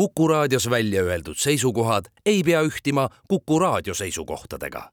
[0.00, 4.90] Kuku raadios välja öeldud seisukohad ei pea ühtima Kuku raadio seisukohtadega.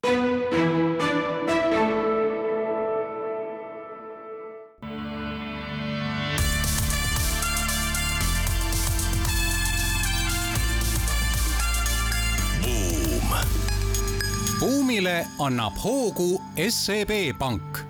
[14.59, 17.86] buumile annab hoogu SEB Pank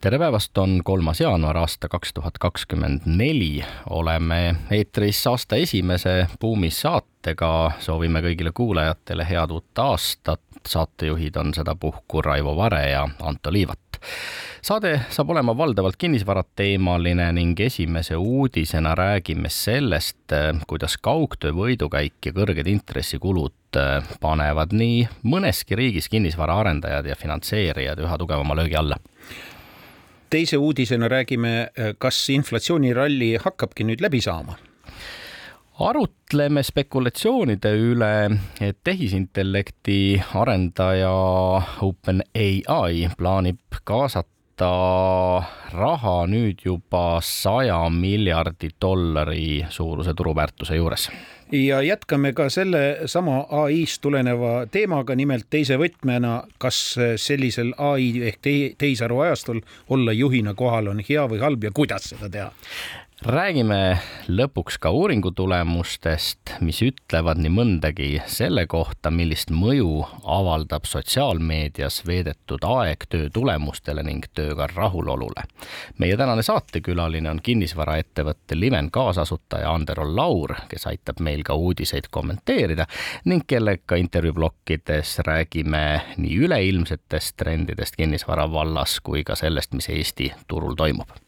[0.00, 3.64] tere päevast, on kolmas jaanuar aasta kaks tuhat kakskümmend neli.
[3.90, 10.40] oleme eetris aasta esimese Buumi saatega, soovime kõigile kuulajatele head uut aastat.
[10.68, 14.00] saatejuhid on sedapuhku Raivo Vare ja Anto Liivat
[14.62, 20.34] saade saab olema valdavalt kinnisvarateemaline ning esimese uudisena räägime sellest,
[20.66, 23.54] kuidas kaugtöö võidukäik ja kõrged intressikulud
[24.20, 28.98] panevad nii mõneski riigis kinnisvaraarendajad ja finantseerijad üha tugevama löögi alla
[30.30, 34.58] teise uudisena räägime, kas inflatsiooniralli hakkabki nüüd läbi saama?
[35.78, 38.14] arutleme spekulatsioonide üle,
[38.60, 41.12] et tehisintellekti arendaja
[41.86, 44.72] OpenAI plaanib kaasata
[45.70, 51.10] raha nüüd juba saja miljardi dollari suuruse turuväärtuse juures
[51.52, 58.54] ja jätkame ka sellesama ai-st tuleneva teemaga, nimelt teise võtmena, kas sellisel ai ehk te
[58.78, 62.52] tehisaru ajastul olla juhina kohal on hea või halb ja kuidas seda teha?
[63.26, 72.04] Räägime lõpuks ka uuringu tulemustest, mis ütlevad nii mõndagi selle kohta, millist mõju avaldab sotsiaalmeedias
[72.06, 75.42] veedetud aeg töö tulemustele ning tööga rahulolule.
[75.98, 82.86] meie tänane saatekülaline on kinnisvaraettevõtte Liven kaasasutaja Andero Laur, kes aitab meil ka uudiseid kommenteerida
[83.24, 90.78] ning kellega intervjuublokkides räägime nii üleilmsetest trendidest kinnisvara vallas kui ka sellest, mis Eesti turul
[90.78, 91.27] toimub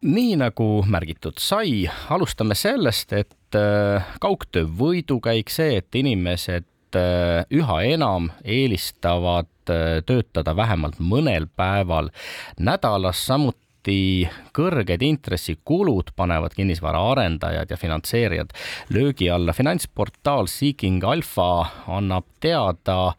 [0.00, 7.80] nii nagu märgitud sai, alustame sellest, et äh, kaugtöö võidukäik, see, et inimesed äh, üha
[7.88, 12.10] enam eelistavad äh, töötada vähemalt mõnel päeval
[12.58, 18.50] nädalas, samuti samuti kõrged intressikulud panevad kinnisvaraarendajad ja finantseerijad
[18.90, 19.52] löögi alla.
[19.52, 23.14] finantsportaal Seeking Alpha annab teada,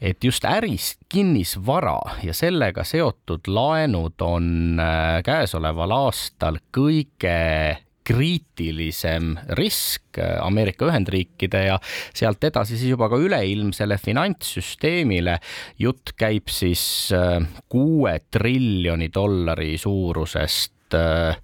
[0.00, 10.18] et just äris kinnisvara ja sellega seotud laenud on äh, käesoleval aastal kõige kriitilisem risk
[10.44, 11.78] Ameerika Ühendriikide ja
[12.14, 15.38] sealt edasi siis juba ka üleilmsele finantssüsteemile.
[15.78, 16.84] jutt käib siis
[17.16, 21.36] äh, kuue triljoni dollari suurusest äh,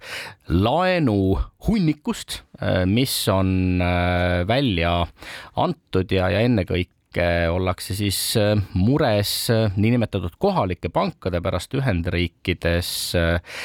[0.47, 3.81] laenu hunnikust, äh, mis on
[4.47, 4.95] välja
[5.55, 7.00] antud ja, ja ennekõike
[7.51, 13.59] ollakse siis äh, mures äh, niinimetatud kohalike pankade pärast Ühendriikides, äh,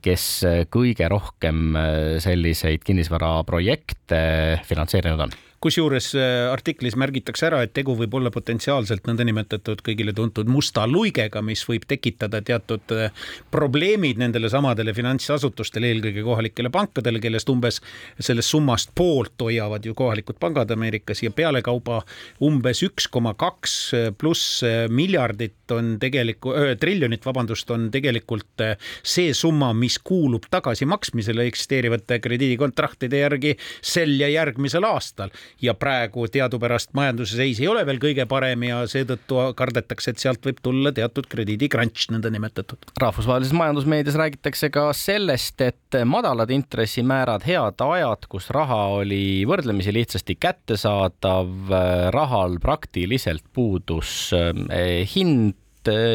[0.00, 0.26] kes
[0.72, 1.76] kõige rohkem
[2.24, 4.22] selliseid kinnisvaraprojekte
[4.64, 10.50] finantseerinud on kusjuures äh, artiklis märgitakse ära, et tegu võib olla potentsiaalselt nõndanimetatud kõigile tuntud
[10.50, 13.12] musta luigega, mis võib tekitada teatud äh,
[13.54, 17.80] probleemid nendele samadele finantsasutustele, eelkõige kohalikele pankadele, kellest umbes
[18.18, 22.02] sellest summast poolt hoiavad ju kohalikud pangad Ameerikas ja pealekauba
[22.42, 23.76] umbes üks koma kaks
[24.18, 28.64] pluss miljardit on tegelikult, triljonit, vabandust, on tegelikult
[29.06, 36.92] see summa, mis kuulub tagasimaksmisele eksisteerivate krediidikontraktide järgi sel ja järgmisel aastal ja praegu teadupärast
[36.96, 41.28] majanduse seis ei ole veel kõige parem ja seetõttu kardetakse, et sealt võib tulla teatud
[41.30, 42.92] krediidikrunch nõndanimetatud.
[43.00, 50.36] rahvusvahelises majandusmeedias räägitakse ka sellest, et madalad intressimäärad, head ajad, kus raha oli võrdlemisi lihtsasti
[50.40, 51.72] kättesaadav,
[52.14, 55.58] rahal praktiliselt puudus eh, hind,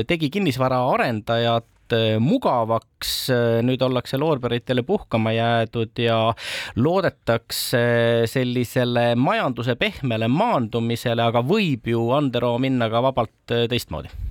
[0.07, 1.65] tegi kinnisvaraarendajad
[2.19, 6.19] mugavaks, äh, nüüd ollakse loorberitele puhkama jäädud ja
[6.75, 7.83] loodetakse
[8.27, 14.26] sellisele majanduse pehmele maandumisele, aga võib ju, Andero, minna ka vabalt äh, teistmoodi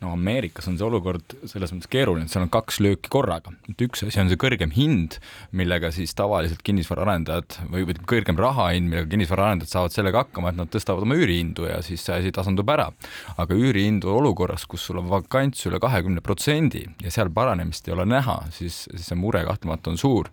[0.00, 3.52] no Ameerikas on see olukord selles mõttes keeruline, et seal on kaks lööki korraga.
[3.68, 5.18] et üks asi on see kõrgem hind,
[5.56, 10.72] millega siis tavaliselt kinnisvaraarendajad või, või kõrgem rahahind, millega kinnisvaraarendajad saavad sellega hakkama, et nad
[10.72, 12.90] tõstavad oma üürihindu ja siis see asi tasandub ära.
[13.36, 18.06] aga üürihindu olukorras, kus sul on vakants üle kahekümne protsendi ja seal paranemist ei ole
[18.08, 20.30] näha, siis, siis see mure kahtlemata on suur.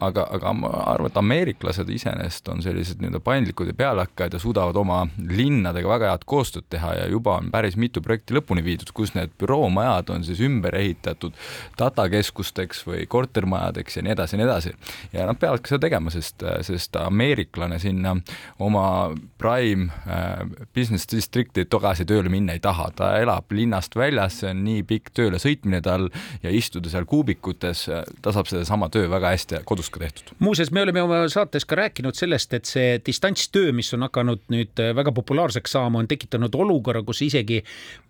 [0.00, 4.76] aga, aga ma arvan, et ameeriklased iseenesest on sellised nii-öelda paindlikud ja pealehakkajad ja suudavad
[4.76, 9.05] oma linnadega väga head koostööd teha ja juba on päris mitu projekti lõpuni viidud, kus
[9.06, 11.34] kus need büroomajad on siis ümber ehitatud
[11.78, 14.72] datakeskusteks või kortermajadeks ja nii edasi ja nii edasi.
[15.12, 18.16] ja nad peavadki seda tegema, sest, sest ameeriklane sinna
[18.58, 20.42] oma prime äh,
[20.74, 25.12] business district'i tagasi tööle minna ei taha, ta elab linnast väljas, see on nii pikk
[25.16, 26.08] tööle sõitmine tal
[26.42, 27.86] ja istuda seal kuubikutes,
[28.22, 30.34] ta saab sedasama töö väga hästi kodus ka tehtud.
[30.42, 34.84] muuseas, me oleme oma saates ka rääkinud sellest, et see distantstöö, mis on hakanud nüüd
[34.96, 37.62] väga populaarseks saama, on tekitanud olukorra, kus isegi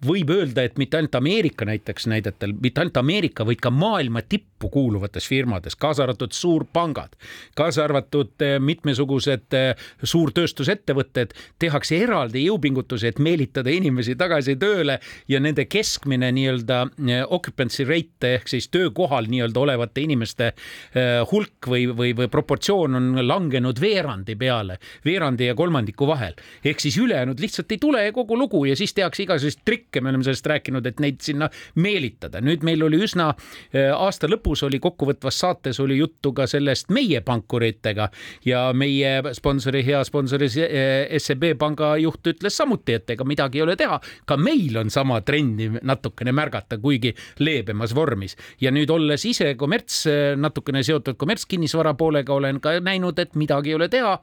[0.06, 4.68] võib öelda, et mitte ainult Ameerika näiteks näidetel, mitte ainult Ameerika, vaid ka maailma tippu
[4.72, 7.16] kuuluvates firmades, kaasa arvatud suurpangad,
[7.56, 14.98] kaasa arvatud eh, mitmesugused eh, suurtööstusettevõtted, tehakse eraldi jõupingutusi, et meelitada inimesi tagasi tööle
[15.28, 20.52] ja nende keskmine nii-öelda eh, occupancy rate ehk siis töökohal nii-öelda olevate inimeste
[21.30, 26.34] hulk või, või, või proportsioon on langenud veerandi peale, veerandi ja kolmandiku vahel.
[26.64, 30.10] ehk siis ülejäänud lihtsalt ei tule ja kogu lugu ja siis tehakse igasuguseid trikke, me
[30.12, 32.40] oleme sellest rääkinud, et neid sinna meelitada.
[32.40, 33.32] nüüd meil oli üsna
[33.96, 38.08] aasta lõpus oli kokkuvõtvas saates oli juttu ka sellest meie pankuritega
[38.44, 43.76] ja meie sponsori, hea sponsori SEB panga juht ütles samuti, et ega midagi ei ole
[43.78, 48.36] teha, ka meil on sama trendi natukene märgata, kuigi leebemas vormis.
[48.60, 50.04] ja nüüd olles ise kommerts,
[50.36, 54.18] natukene seotud kommertskinnisvara poolega, olen ka näinud, et midagi ei ole teha.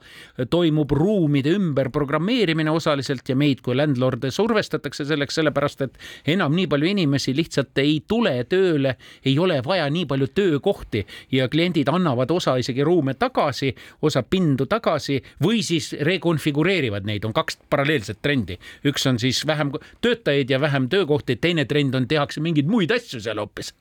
[0.50, 5.98] toimub ruumide ümberprogrammeerimine osaliselt ja meid kui landlord'e survestatakse selleks, sellepärast et
[6.36, 11.48] enam nii palju inimesi lihtsalt ei tule tööle, ei ole vaja nii palju töökohti ja
[11.48, 17.58] kliendid annavad osa isegi ruume tagasi, osa pindu tagasi või siis rekonfigureerivad neid, on kaks
[17.70, 18.58] paralleelset trendi.
[18.84, 23.20] üks on siis vähem töötajaid ja vähem töökohti, teine trend on, tehakse mingeid muid asju
[23.20, 23.74] seal hoopis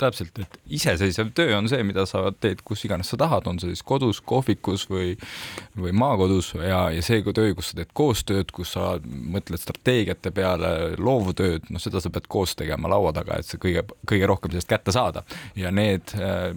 [0.00, 3.74] täpselt, et iseseisev töö on see, mida sa teed kus iganes sa tahad, on see
[3.74, 5.14] siis kodus, kohvikus või,
[5.78, 10.72] või maakodus ja, ja see töö, kus sa teed koostööd, kus sa mõtled strateegiate peale,
[10.98, 14.70] loovtööd, noh, seda sa pead koos tegema laua taga, et see kõige, kõige rohkem sellest
[14.70, 15.24] kätte saada.
[15.58, 16.54] Ja need äh,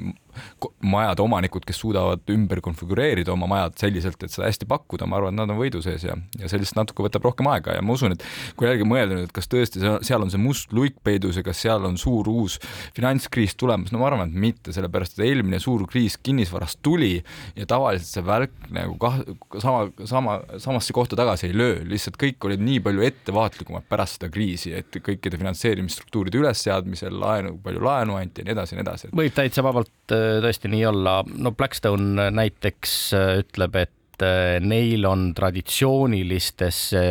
[0.83, 5.35] majade omanikud, kes suudavad ümber konfigureerida oma majad selliselt, et seda hästi pakkuda, ma arvan,
[5.35, 7.95] et nad on võidu sees ja, ja see lihtsalt natuke võtab rohkem aega ja ma
[7.97, 8.25] usun, et
[8.57, 11.62] kui jällegi mõelda nüüd, et kas tõesti seal on see must luik peidus ja kas
[11.63, 12.59] seal on suur uus
[12.95, 17.15] finantskriis tulemas, no ma arvan, et mitte, sellepärast et eelmine suur kriis kinnisvarast tuli
[17.57, 19.21] ja tavaliselt see välk nagu kah-,
[19.63, 24.31] sama, sama, samasse kohta tagasi ei löö, lihtsalt kõik olid nii palju ettevaatlikumad pärast seda
[24.33, 29.12] kriisi, et kõikide finantseerimisstruktuuride ülesseadmisel laenu, palju laenu anti ja nii edasi ja nii edasi.
[29.15, 35.31] võib täitsa vabalt tõesti nii olla, no Blackstone näiteks äh, ütleb, et äh, neil on
[35.37, 37.03] traditsioonilistesse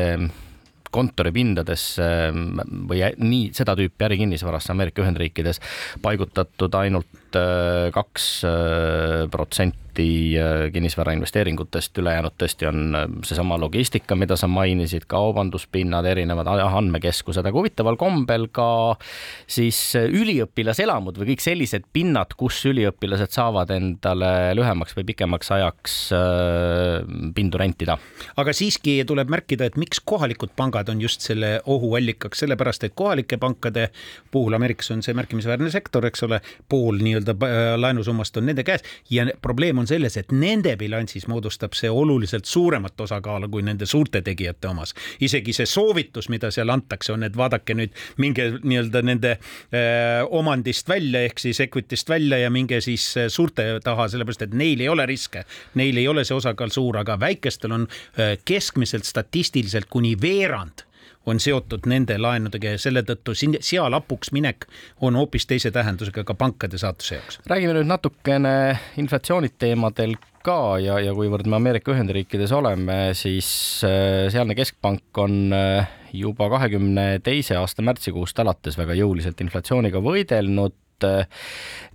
[0.93, 2.07] kontoripindadesse
[2.89, 5.63] või nii seda tüüpi ärikinnisvarasse Ameerika Ühendriikides
[6.05, 8.27] paigutatud ainult äh, kaks
[9.33, 16.05] protsenti protsenti äh, kinnisvara investeeringutest, ülejäänud tõesti on äh, seesama logistika, mida sa mainisid, kaubanduspinnad,
[16.05, 18.97] erinevad andmekeskused, aga huvitaval kombel ka
[19.47, 25.95] siis äh, üliõpilaselamud või kõik sellised pinnad, kus üliõpilased saavad endale lühemaks või pikemaks ajaks
[27.35, 27.99] pindu rentida.
[28.37, 33.37] aga siiski tuleb märkida, et miks kohalikud pangad on just selle ohuallikaks, sellepärast et kohalike
[33.37, 33.91] pankade
[34.31, 37.37] puhul Ameerikas on see märkimisväärne sektor, eks ole, pool nii-öelda
[37.77, 42.49] laenusummast on nende käes ja probleem on on selles, et nende bilansis moodustab see oluliselt
[42.49, 44.95] suuremat osakaalu kui nende suurte tegijate omas.
[45.21, 50.23] isegi see soovitus, mida seal antakse, on, et vaadake nüüd, minge nii-öelda nende öö, äh,
[50.31, 54.81] omandist välja ehk siis equity'st välja ja minge siis äh, suurte taha, sellepärast et neil
[54.81, 55.45] ei ole riske,
[55.79, 60.87] neil ei ole see osakaal suur, aga väikestel on öö, äh, keskmiselt statistiliselt kuni veerand
[61.27, 64.67] on seotud nende laenudega ja selle tõttu siin seal hapuks minek
[65.01, 67.41] on hoopis teise tähendusega ka pankade saatuse jaoks.
[67.51, 68.55] räägime nüüd natukene
[69.03, 73.49] inflatsiooniteemadel ka ja, ja kuivõrd me Ameerika Ühendriikides oleme, siis
[73.87, 81.07] äh, sealne keskpank on äh, juba kahekümne teise aasta märtsikuust alates väga jõuliselt inflatsiooniga võidelnud
[81.07, 81.47] äh,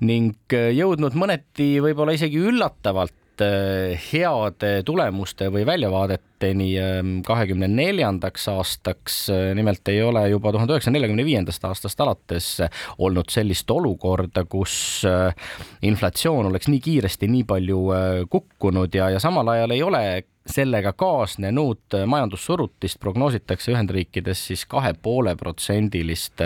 [0.08, 9.30] ning jõudnud mõneti võib-olla isegi üllatavalt heade tulemuste või väljavaadet protsentini ehm, kahekümne neljandaks aastaks.
[9.56, 12.62] nimelt ei ole juba tuhande üheksasaja neljakümne viiendast aastast alates
[12.98, 15.04] olnud sellist olukorda, kus
[15.82, 17.80] inflatsioon oleks nii kiiresti nii palju
[18.30, 25.36] kukkunud ja, ja samal ajal ei ole sellega kaasnenud majandussurutist prognoositakse Ühendriikides siis kahe poole
[25.36, 26.44] protsendilist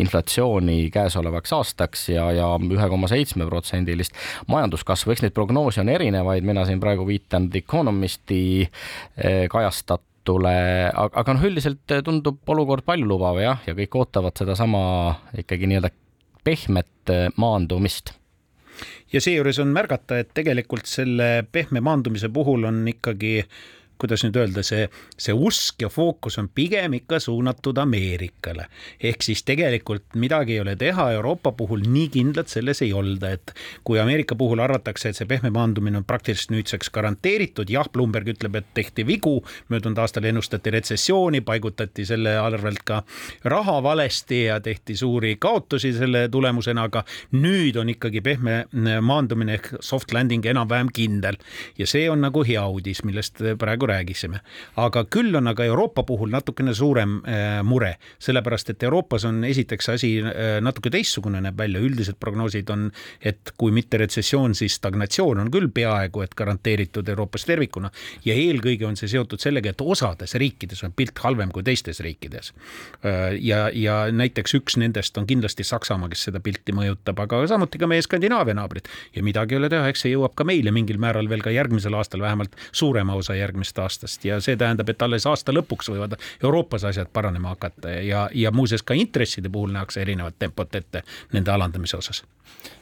[0.00, 4.16] inflatsiooni käesolevaks aastaks ja, ja ühe koma seitsme protsendilist
[4.50, 5.12] majanduskasvu.
[5.12, 10.54] eks neid prognoose on erinevaid, mina siin praegu viitan The Economisti eh, kajastatule,
[10.94, 14.82] aga noh, üldiselt tundub olukord paljulubav jah, ja kõik ootavad sedasama
[15.44, 15.92] ikkagi nii-öelda
[16.44, 18.14] pehmet eh, maandumist
[19.12, 23.40] ja seejuures on märgata, et tegelikult selle pehme maandumise puhul on ikkagi
[24.00, 24.86] kuidas nüüd öelda, see,
[25.20, 28.66] see usk ja fookus on pigem ikka suunatud Ameerikale.
[29.02, 33.54] ehk siis tegelikult midagi ei ole teha, Euroopa puhul nii kindlad selles ei olda, et
[33.84, 38.56] kui Ameerika puhul arvatakse, et see pehme maandumine on praktiliselt nüüdseks garanteeritud, jah, Bloomberg ütleb,
[38.56, 39.36] et tehti vigu,
[39.68, 43.02] möödunud aastal ennustati retsessiooni, paigutati selle arvelt ka
[43.44, 47.04] raha valesti ja tehti suuri kaotusi selle tulemusena, aga
[47.36, 48.64] nüüd on ikkagi pehme
[49.00, 51.36] maandumine ehk soft landing enam-vähem kindel
[51.78, 54.40] ja see on nagu hea uudis, millest praegu räägisime.
[54.76, 59.88] aga küll on aga Euroopa puhul natukene suurem äh, mure, sellepärast et Euroopas on esiteks
[59.96, 62.88] asi äh, natuke teistsugune näeb välja, üldised prognoosid on,
[63.20, 67.90] et kui mitte retsessioon, siis stagnatsioon on küll peaaegu et garanteeritud Euroopas tervikuna
[68.24, 72.52] ja eelkõige on see seotud sellega, et osades riikides on pilt halvem kui teistes riikides.
[73.04, 77.80] Äh, ja, ja näiteks üks nendest on kindlasti Saksamaa, kes seda pilti mõjutab, aga samuti
[77.80, 81.00] ka meie Skandinaavia naabrid ja midagi ei ole teha, eks see jõuab ka meile mingil
[81.02, 85.26] määral veel ka järgmisel aastal, vähemalt suurema osa järgmisest aastast ja see tähendab, et alles
[85.26, 90.38] aasta lõpuks võivad Euroopas asjad paranema hakata ja, ja muuseas ka intresside puhul nähakse erinevat
[90.38, 92.24] tempot ette nende alandamise osas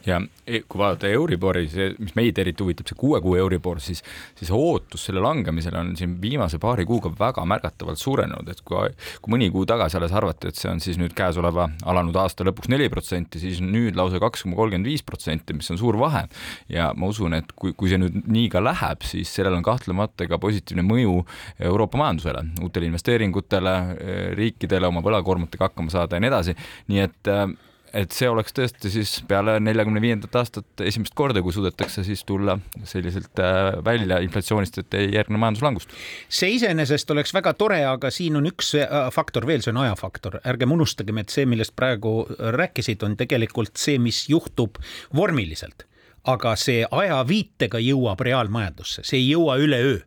[0.07, 4.01] ja e, kui vaadata Euribori, see, mis meid eriti huvitab, see kuue kuu Euribor, siis,
[4.39, 9.35] siis ootus selle langemisele on siin viimase paari kuuga väga märgatavalt suurenenud, et kui, kui
[9.35, 12.89] mõni kuu tagasi alles arvati, et see on siis nüüd käesoleva alanud aasta lõpuks neli
[12.93, 16.25] protsenti, siis nüüd lausa kaks koma kolmkümmend viis protsenti, mis on suur vahe.
[16.73, 20.29] ja ma usun, et kui, kui see nüüd nii ka läheb, siis sellel on kahtlemata
[20.31, 21.15] ka positiivne mõju
[21.71, 23.79] Euroopa majandusele, uutele investeeringutele,
[24.39, 26.57] riikidele oma võlakoormatega hakkama saada ja nii edasi,
[26.93, 27.35] nii et
[27.97, 32.59] et see oleks tõesti siis peale neljakümne viiendat aastat esimest korda, kui suudetakse siis tulla
[32.89, 35.95] selliselt äh, välja inflatsioonist, et ei järgne majanduslangust.
[36.29, 38.75] see iseenesest oleks väga tore, aga siin on üks
[39.15, 40.41] faktor veel, see on ajafaktor.
[40.49, 44.81] ärgem unustagem, et see, millest praegu rääkisid, on tegelikult see, mis juhtub
[45.17, 45.88] vormiliselt
[46.29, 49.99] aga see ajaviitega jõuab reaalmajandusse, see ei jõua üleöö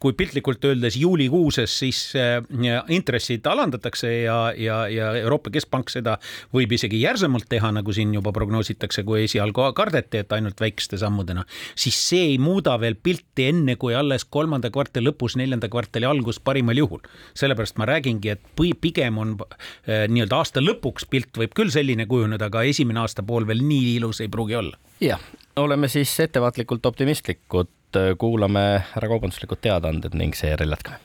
[0.00, 2.40] kui piltlikult öeldes juulikuuses siis äh,
[2.88, 6.16] intressid alandatakse ja, ja, ja Euroopa Keskpank seda
[6.56, 11.44] võib isegi järsemalt teha, nagu siin juba prognoositakse, kui esialgu kardeti, et ainult väikeste sammudena,
[11.78, 16.40] siis see ei muuda veel pilti enne, kui alles kolmanda kvartali lõpus, neljanda kvartali algus
[16.40, 17.04] parimal juhul.
[17.34, 18.40] sellepärast ma räägingi, et
[18.80, 23.60] pigem on äh, nii-öelda aasta lõpuks pilt võib küll selline kujuneda, aga esimene aastapool veel
[23.64, 24.78] nii ilus ei pruugi olla.
[25.00, 25.20] jah,
[25.60, 31.00] oleme siis ettevaatlikult optimistlikud kuulame ära kaubanduslikud teadaanded ning seejärel jätkame.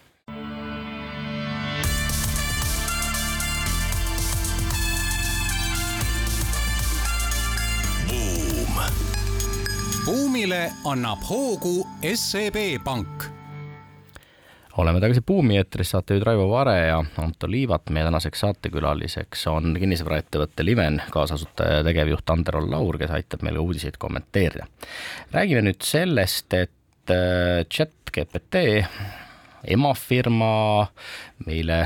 [10.06, 13.35] buumile annab hoogu SEB Pank
[14.78, 17.90] oleme tagasi Buumi eetris, saatejuhid Raivo Vare ja Anto Liivat.
[17.90, 24.00] meie tänaseks saatekülaliseks on kinnisvaraettevõtte Liven kaasasutaja ja tegevjuht Andero Laur, kes aitab meile uudiseid
[24.00, 24.68] kommenteerida.
[25.32, 28.86] räägime nüüd sellest, et äh, chat GPT,
[29.68, 30.88] emafirma,
[31.46, 31.86] meile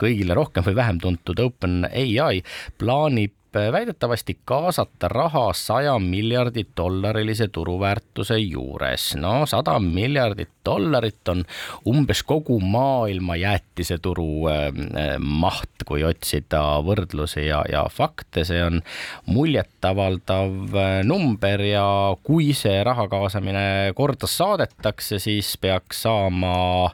[0.00, 2.40] kõigile rohkem või vähem tuntud OpenAI
[2.80, 9.16] plaanib väidetavasti kaasata raha saja miljardi dollarilise turuväärtuse juures.
[9.16, 11.44] no sada miljardit dollarit on
[11.86, 14.72] umbes kogu maailma jäätiseturu äh,
[15.18, 18.82] maht, kui otsida võrdlusi ja, ja fakte, see on
[19.26, 26.90] muljetavaldav äh, number ja kui see raha kaasamine korda saadetakse, siis peaks saama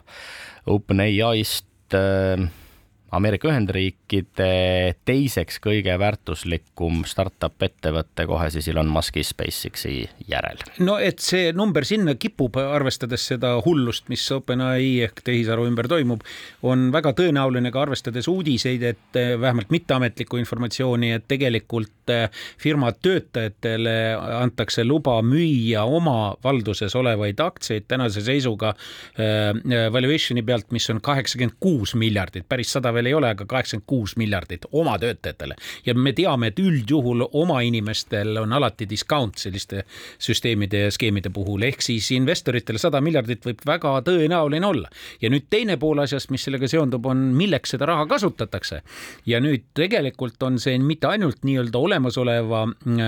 [0.67, 2.47] OpenAI-st äh,
[3.15, 9.93] Ameerika Ühendriikide teiseks kõige väärtuslikum startup ettevõte kohe siis Elon Musk'i SpaceXi
[10.27, 10.59] järel.
[10.83, 16.25] no et see number sinna kipub, arvestades seda hullust, mis OpenAI ehk tehisaru ümber toimub,
[16.67, 22.27] on väga tõenäoline ka arvestades uudiseid, et eh, vähemalt mitteametlikku informatsiooni, et tegelikult eh,
[22.59, 23.95] firma töötajatele
[24.41, 31.57] antakse luba müüa oma valduses olevaid aktsiaid tänase seisuga äh, valuation'i pealt, mis on kaheksakümmend
[31.63, 35.55] kuus miljardit, päris sada veel ei ole, aga kaheksakümmend kuus miljardit oma töötajatele.
[35.85, 39.83] ja me teame, et üldjuhul oma inimestel on alati discount selliste
[40.19, 44.89] süsteemide ja skeemide puhul, ehk siis investoritele sada miljardit võib väga tõenäoline olla.
[45.21, 48.81] ja nüüd teine pool asjast, mis sellega seondub, on milleks seda raha kasutatakse.
[49.25, 53.05] ja nüüd tegelikult on see mitte ainult nii-öelda olemasoleva äh,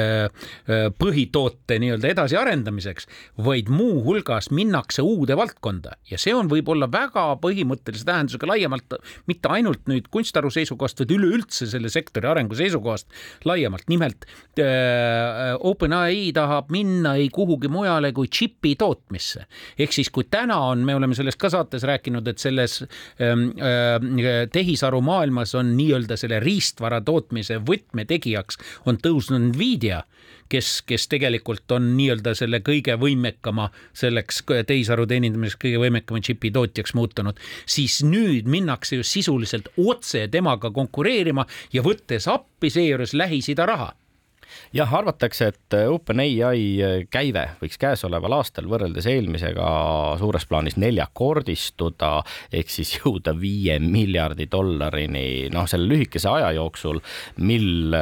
[0.00, 3.08] äh, põhitoote nii-öelda edasiarendamiseks,
[3.44, 8.96] vaid muuhulgas minnakse uude valdkonda ja see on võib-olla väga põhimõttelise tähendusega laiemalt
[9.30, 13.08] mitte ainult nüüd kunstharu seisukohast, vaid üleüldse selle sektori arengu seisukohast
[13.48, 13.86] laiemalt.
[13.88, 14.26] nimelt
[14.60, 19.46] äh, OpenAI tahab minna ei kuhugi mujale kui džipi tootmisse.
[19.78, 22.82] ehk siis, kui täna on, me oleme sellest ka saates rääkinud, et selles
[23.20, 30.02] ähm, äh, tehisaru maailmas on nii-öelda selle riistvara tootmise võtmetegijaks on tõusnud Nvidia
[30.48, 36.94] kes, kes tegelikult on nii-öelda selle kõige võimekama selleks tehisaru teenindamiseks kõige võimekama džipi tootjaks
[36.98, 43.92] muutunud, siis nüüd minnakse just sisuliselt otse temaga konkureerima ja võttes appi seejuures Lähis-Ida raha.
[44.74, 49.66] Jah, arvatakse, et OpenAI käive võiks käesoleval aastal võrreldes eelmisega
[50.20, 52.12] suures plaanis neljakordistuda
[52.54, 57.02] ehk siis jõuda viie miljardi dollarini, noh, selle lühikese aja jooksul,
[57.42, 57.96] mil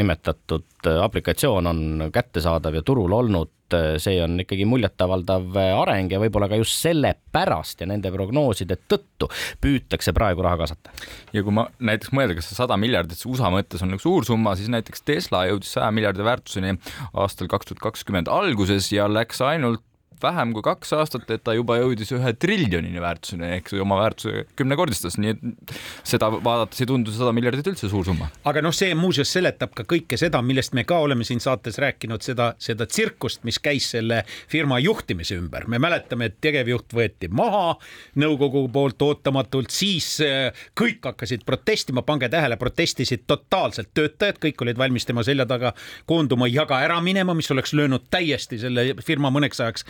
[0.00, 3.52] nimetatud aplikatsioon on kättesaadav ja turul olnud
[3.98, 9.28] see on ikkagi muljetavaldav areng ja võib-olla ka just sellepärast ja nende prognooside tõttu
[9.64, 10.92] püütakse praegu raha kaasata.
[11.32, 14.54] ja kui ma näiteks mõelda, kas see sada miljardit USA mõttes on nagu suur summa,
[14.58, 16.76] siis näiteks Tesla jõudis saja miljardi väärtuseni
[17.12, 19.82] aastal kaks tuhat kakskümmend alguses ja läks ainult
[20.22, 25.18] vähem kui kaks aastat, et ta juba jõudis ühe triljonini väärtuseni ehk oma väärtuse kümnekordistas,
[25.20, 25.74] nii et
[26.06, 28.30] seda vaadates ei tundu sada miljardit üldse suur summa.
[28.44, 32.24] aga noh, see muuseas seletab ka kõike seda, millest me ka oleme siin saates rääkinud,
[32.24, 35.68] seda, seda tsirkust, mis käis selle firma juhtimise ümber.
[35.68, 37.76] me mäletame, et tegevjuht võeti maha
[38.20, 44.78] nõukogu poolt ootamatult, siis äh, kõik hakkasid protestima, pange tähele, protestisid totaalselt töötajad, kõik olid
[44.78, 45.74] valmis tema selja taga
[46.06, 49.86] koonduma ja ka ära minema, mis oleks löönud täiesti selle firma mõneks ajaks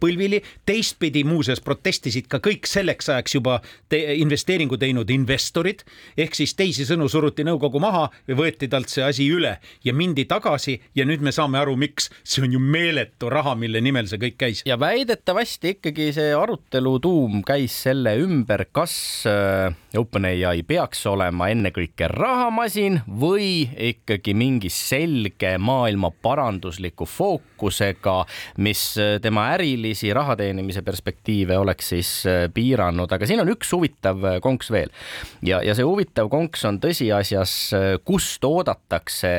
[0.00, 0.42] põlvili.
[0.66, 5.84] teistpidi muuseas protestisid ka kõik selleks ajaks juba te investeeringu teinud investorid
[6.16, 10.78] ehk siis teisisõnu suruti nõukogu maha ja võeti talt see asi üle ja mindi tagasi
[10.96, 14.38] ja nüüd me saame aru, miks see on ju meeletu raha, mille nimel see kõik
[14.40, 14.62] käis.
[14.66, 18.96] ja väidetavasti ikkagi see arutelu tuum käis selle ümber, kas
[19.30, 28.18] äh, OpenAI peaks olema ennekõike rahamasin või ikkagi mingi selge maailma parandusliku fookusega,
[28.62, 33.72] mis äh, tema ärilisi raha teenimise perspektiive oleks siis äh, piiranud, aga siin on üks
[33.74, 34.92] huvitav äh, konks veel.
[35.46, 39.32] ja, ja see huvitav konks on tõsiasjas, äh, kust oodatakse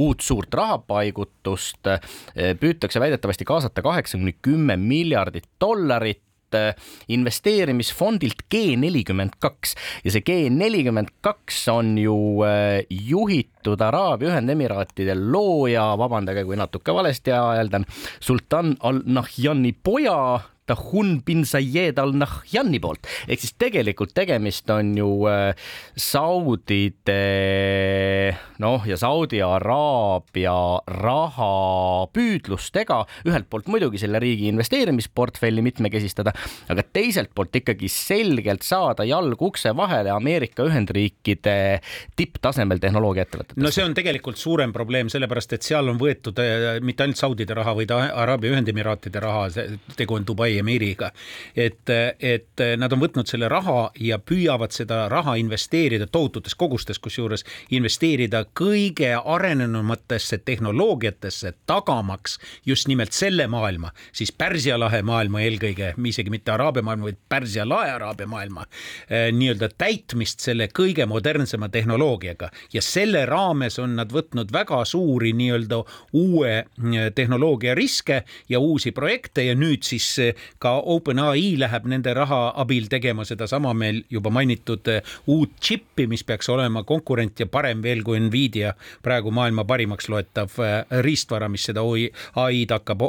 [0.00, 1.88] uut suurt rahapaigutust.
[2.60, 6.22] püütakse väidetavasti kaasata kaheksa kuni kümme miljardit dollarit
[7.08, 12.16] investeerimisfondilt G nelikümmend kaks ja see G nelikümmend kaks on ju
[12.90, 17.84] juhitud Araabia Ühendemiraatide looja, vabandage, kui natuke valesti hääldan,
[18.20, 20.40] Sultan al-Nahyani poja
[20.70, 23.06] Tahun bin Zayed al Nahyani poolt.
[23.26, 25.50] Ehk siis tegelikult tegemist on ju äh,
[25.98, 27.16] Saudide
[28.62, 30.54] noh, ja Saudi Araabia
[30.94, 36.32] rahapüüdlustega ühelt poolt muidugi selle riigi investeerimisportfelli mitmekesistada,
[36.70, 41.80] aga teiselt poolt ikkagi selgelt saada jalg ukse vahele Ameerika Ühendriikide
[42.20, 42.78] tipptasemel
[43.50, 43.60] tehnoloogiaettevõtetesse.
[43.60, 47.54] no see on tegelikult suurem probleem, sellepärast et seal on võetud äh, mitte ainult Saudide
[47.54, 49.48] raha, vaid Araabia Ühendemiraatide raha,
[49.96, 51.10] tegu on Dubai Emiriga.
[51.56, 51.88] et,
[52.20, 58.44] et nad on võtnud selle raha ja püüavad seda raha investeerida tohututes kogustes, kusjuures investeerida
[58.54, 66.52] kõige arenenumatesse tehnoloogiatesse, tagamaks just nimelt selle maailma, siis Pärsia lahe maailma eelkõige, isegi mitte
[66.52, 68.66] Araabia maailma, vaid Pärsia lae Araabia maailma
[69.08, 75.32] eh, nii-öelda täitmist selle kõige modernsema tehnoloogiaga ja selle raames on nad võtnud väga suuri
[75.36, 75.80] nii-öelda
[76.18, 82.14] uue eh, tehnoloogia riske ja uusi projekte ja nüüd siis eh, ka OpenAI läheb nende
[82.16, 87.48] raha abil tegema sedasama meil juba mainitud eh, uut džippi, mis peaks olema konkurent ja
[87.50, 90.56] parem veel kui Nvidia praegu maailma parimaks loetav
[91.04, 93.02] riistvara, mis seda ai-d hakkab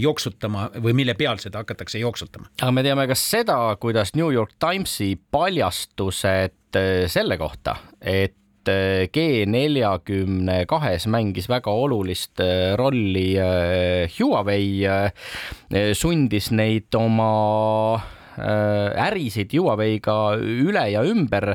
[0.00, 2.48] jooksutama või mille peal seda hakatakse jooksutama.
[2.60, 6.78] aga me teame ka seda, kuidas New York Timesi paljastused
[7.10, 8.34] selle kohta, et
[8.68, 18.00] et G neljakümne kahes mängis väga olulist äh, rolli äh, Huawei, äh, sundis neid oma
[18.36, 21.54] ärisid Huawei'ga üle ja ümber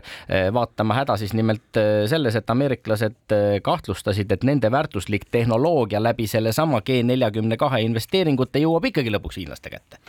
[0.53, 7.01] vaatama häda siis nimelt selles, et ameeriklased kahtlustasid, et nende väärtuslik tehnoloogia läbi sellesama G
[7.03, 9.99] neljakümne kahe investeeringute jõuab ikkagi lõpuks hiinlaste kätte.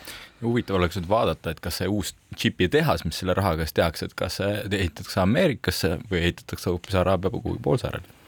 [0.42, 4.16] Huvitav oleks nüüd vaadata, et kas see uus džipitehas, mis selle rahaga siis tehakse, et
[4.16, 7.30] kas see ehitatakse Ameerikasse või ehitatakse hoopis Araabia
[7.62, 8.19] poolsaarele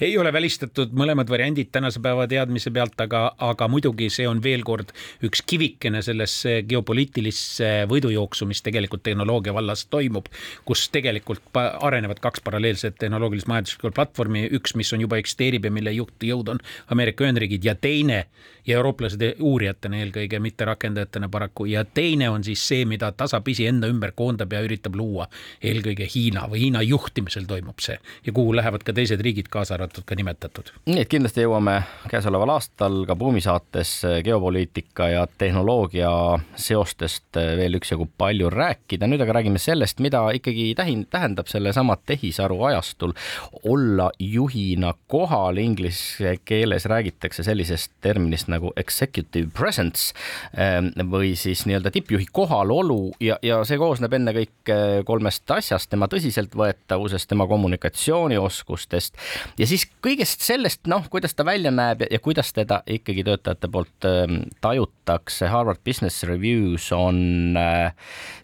[0.00, 4.64] ei ole välistatud mõlemad variandid tänase päeva teadmise pealt, aga, aga muidugi see on veel
[4.66, 4.92] kord
[5.26, 10.28] üks kivikene sellesse geopoliitilisse võidujooksu, mis tegelikult tehnoloogia vallas toimub,
[10.68, 15.94] kus tegelikult arenevad kaks paralleelset tehnoloogilist majanduslikku platvormi, üks, mis on juba eksisteerib ja mille
[15.96, 16.62] juhtjõud on
[16.94, 18.26] Ameerika Ühendriigid ja teine
[18.68, 23.88] ja eurooplased uurijatena eelkõige, mitte rakendajatena paraku, ja teine on siis see, mida tasapisi enda
[23.88, 25.28] ümber koondab ja üritab luua.
[25.64, 30.06] Eelkõige Hiina või Hiina juhtimisel toimub see ja kuhu lähevad ka teised riigid, kaasa arvatud
[30.06, 30.70] ka nimetatud.
[30.86, 36.10] nii et kindlasti jõuame käesoleval aastal ka Buumi saates geopoliitika ja tehnoloogia
[36.56, 42.60] seostest veel üksjagu palju rääkida, nüüd aga räägime sellest, mida ikkagi tähin-, tähendab sellesama tehisaru
[42.70, 43.14] ajastul
[43.64, 50.14] olla juhina kohal, inglise keeles räägitakse sellisest terminist nagu executive presence
[50.54, 57.28] ähm, või siis nii-öelda tippjuhi kohalolu ja, ja see koosneb ennekõike kolmest asjast, tema tõsiseltvõetavusest,
[57.30, 59.18] tema kommunikatsioonioskustest
[59.58, 63.68] ja siis kõigest sellest, noh, kuidas ta välja näeb ja, ja kuidas teda ikkagi töötajate
[63.72, 65.46] poolt ähm, tajutakse.
[65.48, 67.92] Harvard Business Reviews on äh,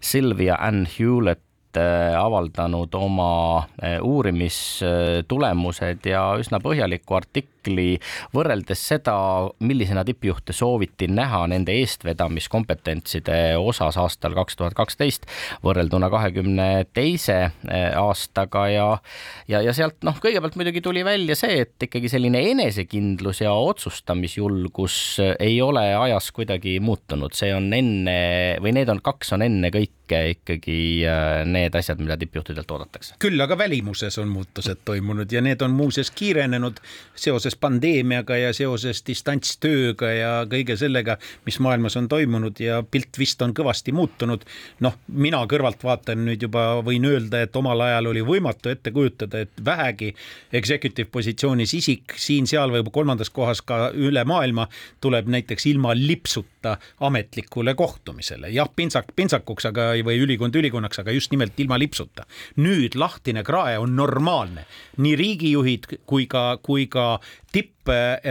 [0.01, 7.99] Sylvia Ann Hewlett äh, avaldanud oma äh, uurimistulemused ja üsna põhjaliku artikli artikli
[8.35, 9.15] võrreldes seda,
[9.61, 15.27] millisena tippjuhte sooviti näha nende eestvedamiskompetentside osas aastal kaks tuhat kaksteist
[15.65, 18.89] võrrelduna kahekümne teise eh, aastaga ja
[19.49, 25.21] ja, ja sealt noh, kõigepealt muidugi tuli välja see, et ikkagi selline enesekindlus ja otsustamisjulgus
[25.39, 30.79] ei ole ajas kuidagi muutunud, see on enne või need on kaks on ennekõike ikkagi
[31.09, 33.17] eh, need asjad, mida tippjuhtidelt oodatakse.
[33.23, 36.81] küll aga välimuses on muutused toimunud ja need on muuseas kiirenenud
[37.15, 43.19] seoses seoses pandeemiaga ja seoses distantstööga ja kõige sellega, mis maailmas on toimunud ja pilt
[43.19, 44.45] vist on kõvasti muutunud.
[44.81, 49.41] noh, mina kõrvalt vaatan nüüd juba võin öelda, et omal ajal oli võimatu ette kujutada,
[49.41, 50.15] et vähegi
[50.53, 54.69] executive positsioonis isik siin-seal või kolmandas kohas ka üle maailma
[55.01, 56.54] tuleb näiteks ilma lipsuta
[57.01, 58.51] ametlikule kohtumisele.
[58.55, 62.27] jah, pintsak pintsakuks, aga või ülikond ülikonnaks, aga just nimelt ilma lipsuta.
[62.57, 67.21] nüüd lahtine krae on normaalne, nii riigijuhid kui ka, kui ka
[67.55, 68.25] tippjuhid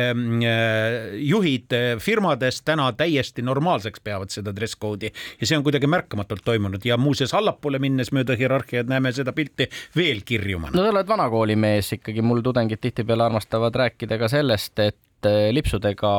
[1.73, 6.43] ähm, äh, firmades täna täiesti normaalseks peavad seda dress code'i ja see on kuidagi märkamatult
[6.45, 10.75] toimunud ja muuseas allapoole minnes mööda hierarhiat näeme seda pilti veel kirjumana.
[10.75, 15.49] no sa oled vanakooli mees ikkagi, mul tudengid tihtipeale armastavad rääkida ka sellest, et äh,
[15.55, 16.13] lipsudega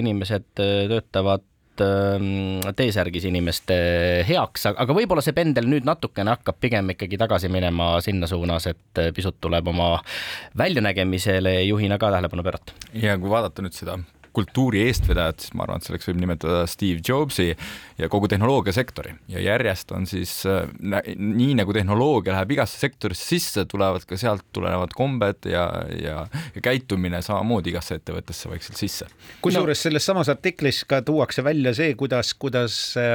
[0.00, 1.44] inimesed äh, töötavad
[1.80, 3.74] Ähm, T-särgis inimeste
[4.28, 9.00] heaks, aga võib-olla see pendel nüüd natukene hakkab pigem ikkagi tagasi minema sinna suunas, et
[9.16, 9.96] pisut tuleb oma
[10.58, 12.78] väljanägemisele juhina ka tähelepanu pöörata.
[12.94, 13.98] ja kui vaadata nüüd seda
[14.34, 17.52] kultuuri eestvedajat, siis ma arvan, et selleks võib nimetada Steve Jobsi
[17.98, 20.66] ja kogu tehnoloogiasektori ja järjest on siis äh,
[21.16, 25.64] nii nagu tehnoloogia läheb igasse sektorisse sisse, tulevad ka sealt tulenevad kombed ja,
[26.00, 29.08] ja, ja käitumine samamoodi igasse ettevõttesse vaikselt sisse.
[29.44, 29.82] kusjuures no.
[29.86, 33.14] selles samas artiklis ka tuuakse välja see, kuidas, kuidas äh,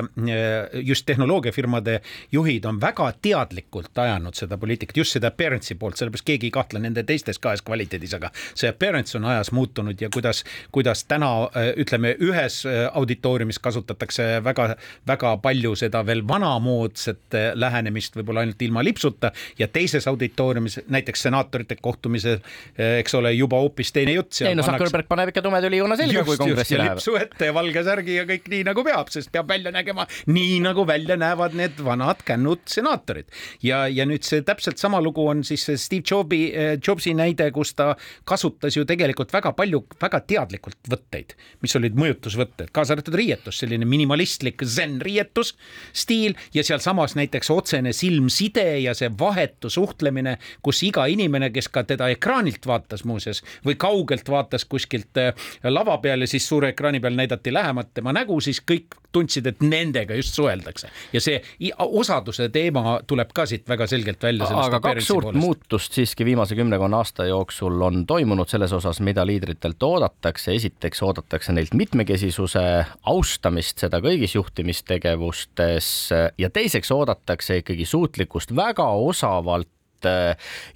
[0.86, 2.00] just tehnoloogiafirmade
[2.32, 6.80] juhid on väga teadlikult ajanud seda poliitikat, just seda appearance'i poolt, sellepärast keegi ei kahtle
[6.84, 11.72] nende teistes kahes kvaliteedis, aga see appearance on ajas muutunud ja kuidas, kuidas täna äh,
[11.80, 18.84] ütleme, ühes äh, auditooriumis kasutatakse väga-väga palju seda veel vanamoodsat äh, lähenemist, võib-olla ainult ilma
[18.86, 22.40] lipsuta ja teises auditooriumis, näiteks senaatorite kohtumisel,
[22.78, 24.34] eks ole, juba hoopis teine jutt.
[24.46, 27.00] ei no Zuckerberg paneb ikka tume tüli joone selga, kui kongressi läheb.
[27.00, 30.60] lipsu ette ja valge särgi ja kõik nii nagu peab, sest peab välja nägema nii
[30.66, 33.30] nagu välja näevad need vanad kännud senaatorid.
[33.66, 36.44] ja, ja nüüd see täpselt sama lugu on siis Steve Jobsi,
[36.86, 37.92] Jobsi näide, kus ta
[38.28, 43.88] kasutas ju tegelikult väga palju, väga teadlikult võtteid, mis olid mõjutusvõtted, kaasa arvatud riietus, selline
[43.90, 45.56] minimalistlik zen riietus
[45.94, 51.84] stiil ja sealsamas näiteks otsene silmside ja see vahetu suhtlemine, kus iga inimene, kes ka
[51.88, 55.34] teda ekraanilt vaatas muuseas või kaugelt vaatas kuskilt äh,
[55.64, 59.62] lava peal ja siis suure ekraani peal näidati lähemalt tema nägu, siis kõik tundsid, et
[59.66, 61.40] nendega just suheldakse ja see
[61.80, 64.46] osaduse teema tuleb ka siit väga selgelt välja.
[64.54, 65.42] aga kaks suurt poolest.
[65.42, 70.54] muutust siiski viimase kümnekonna aasta jooksul on toimunud selles osas, mida liidritelt oodatakse.
[70.54, 72.64] esiteks oodatakse neilt mitmekesisuse
[73.12, 75.90] austamist, seda kõigis juhtimistegevustes
[76.38, 79.70] ja teiseks oodatakse ikkagi suutlikkust väga osavalt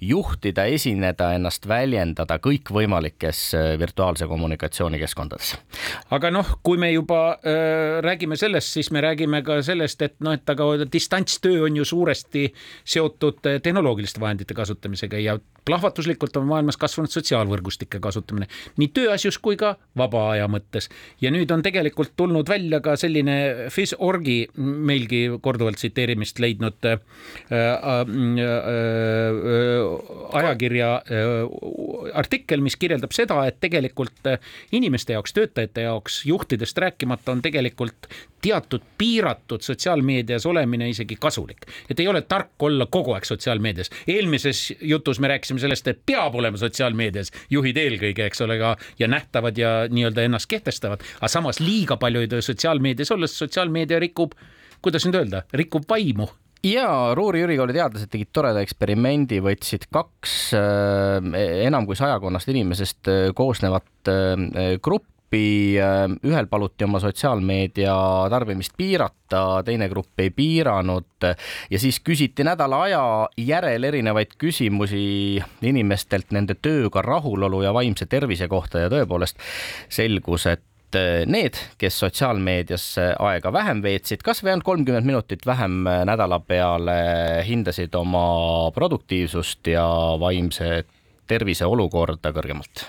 [0.00, 5.54] juhtida, esineda, ennast väljendada kõikvõimalikes äh, virtuaalse kommunikatsiooni keskkondades.
[6.10, 10.34] aga noh, kui me juba äh, räägime sellest, siis me räägime ka sellest, et noh,
[10.34, 12.46] et aga distantstöö on ju suuresti
[12.84, 18.48] seotud äh, tehnoloogiliste vahendite kasutamisega ja plahvatuslikult on maailmas kasvanud sotsiaalvõrgustike kasutamine
[18.80, 20.88] nii tööasjus kui ka vaba aja mõttes.
[21.20, 26.98] ja nüüd on tegelikult tulnud välja ka selline FIS.org-i meilgi korduvalt tsiteerimist leidnud äh,
[27.52, 28.04] äh,
[30.32, 30.90] ajakirja
[32.14, 34.30] artikkel, mis kirjeldab seda, et tegelikult
[34.72, 38.08] inimeste jaoks, töötajate jaoks, juhtidest rääkimata, on tegelikult
[38.44, 41.66] teatud piiratud sotsiaalmeedias olemine isegi kasulik.
[41.90, 43.90] et ei ole tark olla kogu aeg sotsiaalmeedias.
[44.06, 49.08] eelmises jutus me rääkisime sellest, et peab olema sotsiaalmeedias juhid eelkõige, eks ole, ka ja
[49.08, 53.98] nähtavad ja nii-öelda ennast kehtestavad, aga samas liiga palju ei tohi sotsiaalmeedias olla, sest sotsiaalmeedia
[53.98, 54.32] rikub,
[54.82, 56.28] kuidas nüüd öelda, rikub vaimu
[56.64, 61.34] ja Ruuri ülikooli teadlased tegid toreda eksperimendi, võtsid kaks äh,
[61.66, 67.94] enam kui sajakonnast inimesest äh, koosnevat äh, gruppi, ühel paluti oma sotsiaalmeedia
[68.30, 73.00] tarbimist piirata, teine grupp ei piiranud ja siis küsiti nädala aja
[73.42, 79.42] järel erinevaid küsimusi inimestelt nende tööga rahulolu ja vaimse tervise kohta ja tõepoolest
[79.90, 80.62] selgus, et
[80.94, 82.86] et äh, need, kes sotsiaalmeedias
[83.18, 86.98] aega vähem veetsid, kas või ainult kolmkümmend minutit vähem nädala peale,
[87.46, 89.86] hindasid oma produktiivsust ja
[90.20, 90.84] vaimse
[91.26, 92.86] tervise olukorda kõrgemalt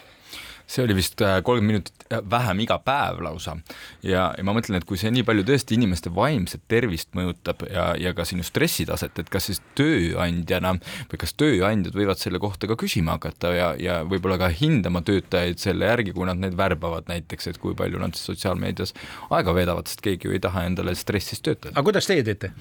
[0.67, 3.58] see oli vist äh, kolmkümmend minutit äh, vähem iga päev lausa.
[4.04, 7.88] ja, ja ma mõtlen, et kui see nii palju tõesti inimeste vaimset tervist mõjutab ja,
[7.99, 10.75] ja ka sinu stressitaset, et kas siis tööandjana
[11.12, 15.62] või kas tööandjad võivad selle kohta ka küsima hakata ja, ja võib-olla ka hindama töötajaid
[15.62, 18.95] selle järgi, kui nad neid värbavad näiteks, et kui palju nad sotsiaalmeedias
[19.30, 21.75] aega veedavad, sest keegi ju ei taha endale stressis töötada.
[21.75, 22.54] aga kuidas teie teete?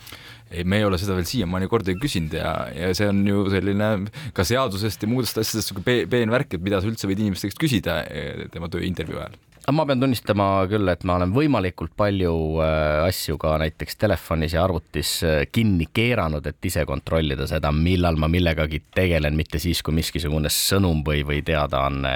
[0.55, 3.91] Ei, me ei ole seda veel siiamaani kordagi küsinud ja, ja see on ju selline
[4.37, 7.61] ka seadusest ja muudest asjadest sihuke peen värk, et mida sa üldse võid inimeste käest
[7.61, 9.37] küsida eh, tema tööintervjuu ajal
[9.73, 14.65] ma pean tunnistama küll, et ma olen võimalikult palju äh, asju ka näiteks telefonis ja
[14.67, 19.97] arvutis äh, kinni keeranud, et ise kontrollida seda, millal ma millegagi tegelen, mitte siis, kui
[19.97, 22.13] miskisugune sõnum või, või teadaanne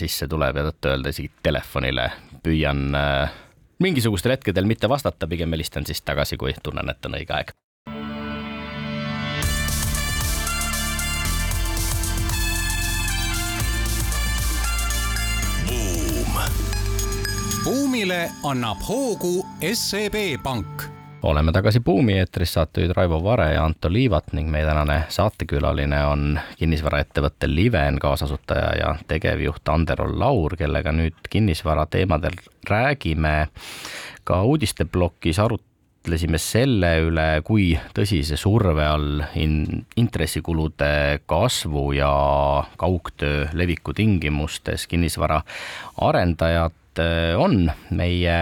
[0.00, 2.08] sisse tuleb ja tõtt-öelda isegi telefonile
[2.46, 2.88] püüan
[3.82, 7.56] mingisugustel hetkedel mitte vastata, pigem helistan siis tagasi, kui tunnen, et on õige aeg.
[18.06, 20.82] Buumile annab hoogu SEB Pank
[21.26, 26.38] oleme tagasi Buumi eetris, saatejuhid Raivo Vare ja Anto Liivat ning meie tänane saatekülaline on
[26.60, 32.38] kinnisvaraettevõtte Liven kaasasutaja ja tegevjuht Andero Laur, kellega nüüd kinnisvara teemadel
[32.70, 33.48] räägime.
[34.24, 42.14] ka uudisteplokis arutlesime selle üle, kui tõsise surve all in-, intressikulude kasvu ja
[42.76, 45.42] kaugtöö leviku tingimustes kinnisvara
[45.96, 48.36] arendajad Äh, on meie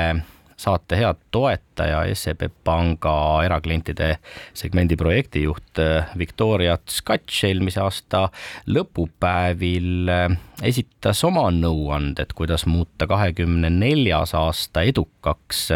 [0.56, 4.14] saate head toetaja, SEB Panga eraklientide
[4.56, 8.28] segmendi projektijuht äh, Viktoria Tskatš eelmise aasta
[8.70, 10.36] lõpupäevil äh,
[10.70, 15.66] esitas oma nõuanded, kuidas muuta kahekümne neljas aasta edukaks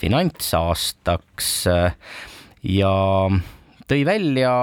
[0.00, 1.52] finantsaastaks
[2.66, 2.94] ja
[3.86, 4.56] tõi välja,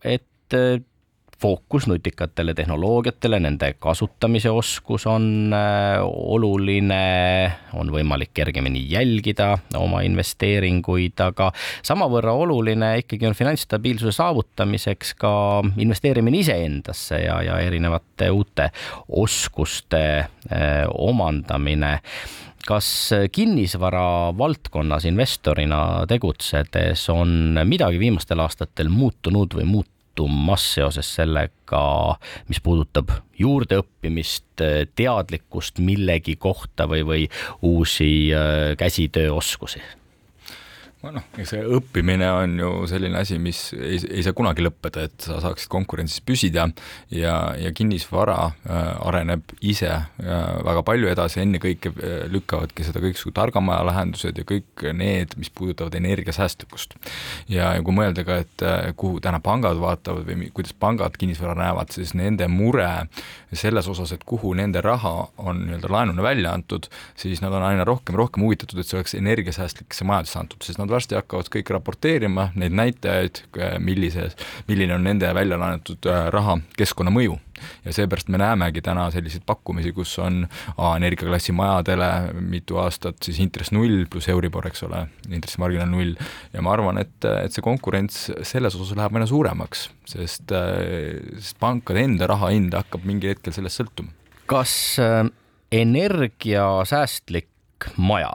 [0.00, 0.58] et
[1.44, 7.00] fookus nutikatele tehnoloogiatele, nende kasutamise oskus on äh, oluline,
[7.76, 11.50] on võimalik kergemini jälgida oma investeeringuid, aga
[11.84, 15.34] samavõrra oluline ikkagi on finantsstabiilsuse saavutamiseks ka
[15.84, 18.70] investeerimine iseendasse ja, ja erinevate uute
[19.08, 21.98] oskuste äh, omandamine.
[22.64, 22.86] Kas
[23.28, 32.60] kinnisvara valdkonnas investorina tegutsedes on midagi viimastel aastatel muutunud või muut-, muutumas seoses sellega, mis
[32.62, 34.62] puudutab juurdeõppimist,
[34.94, 37.28] teadlikkust millegi kohta või, või
[37.62, 39.82] uusi äh, käsitööoskusi
[41.12, 45.40] noh, see õppimine on ju selline asi, mis ei, ei saa kunagi lõppeda, et sa
[45.42, 46.66] saaksid konkurentsis püsida
[47.12, 50.06] ja, ja kinnisvara äh, areneb ise äh,
[50.64, 55.94] väga palju edasi, ennekõike äh, lükkavadki seda kõiksugu targamaja lahendused ja kõik need, mis puudutavad
[55.98, 56.96] energiasäästlikkust.
[57.48, 61.56] ja, ja kui mõelda ka, et äh, kuhu täna pangad vaatavad või kuidas pangad kinnisvara
[61.58, 62.90] näevad, siis nende mure
[63.54, 66.88] selles osas, et kuhu nende raha on nii-öelda laenuna välja antud,
[67.18, 70.90] siis nad on aina rohkem, rohkem huvitatud, et see oleks energiasäästlikesse majadesse antud, sest nad
[70.94, 73.42] varsti hakkavad kõik raporteerima neid näitajaid,
[73.84, 74.36] millises,
[74.68, 77.38] milline on nende välja laenatud äh, raha keskkonnamõju.
[77.84, 80.42] ja seepärast me näemegi täna selliseid pakkumisi, kus on
[80.76, 82.08] A energiaklassi majadele
[82.40, 86.14] mitu aastat siis intress null pluss Euribor, eks ole, intressimarginaal null
[86.52, 91.60] ja ma arvan, et, et see konkurents selles osas läheb aina suuremaks, sest, äh, sest
[91.62, 94.12] pankade enda raha hind hakkab mingil hetkel sellest sõltuma.
[94.50, 95.22] kas äh,
[95.72, 97.48] energiasäästlik
[97.96, 98.32] maja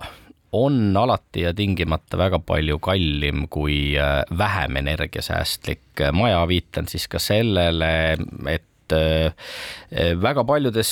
[0.51, 5.81] on alati ja tingimata väga palju kallim kui äh, vähem energiasäästlik.
[6.13, 8.17] Maja, viitan siis ka sellele,
[8.49, 9.33] et äh,
[10.21, 10.91] väga paljudes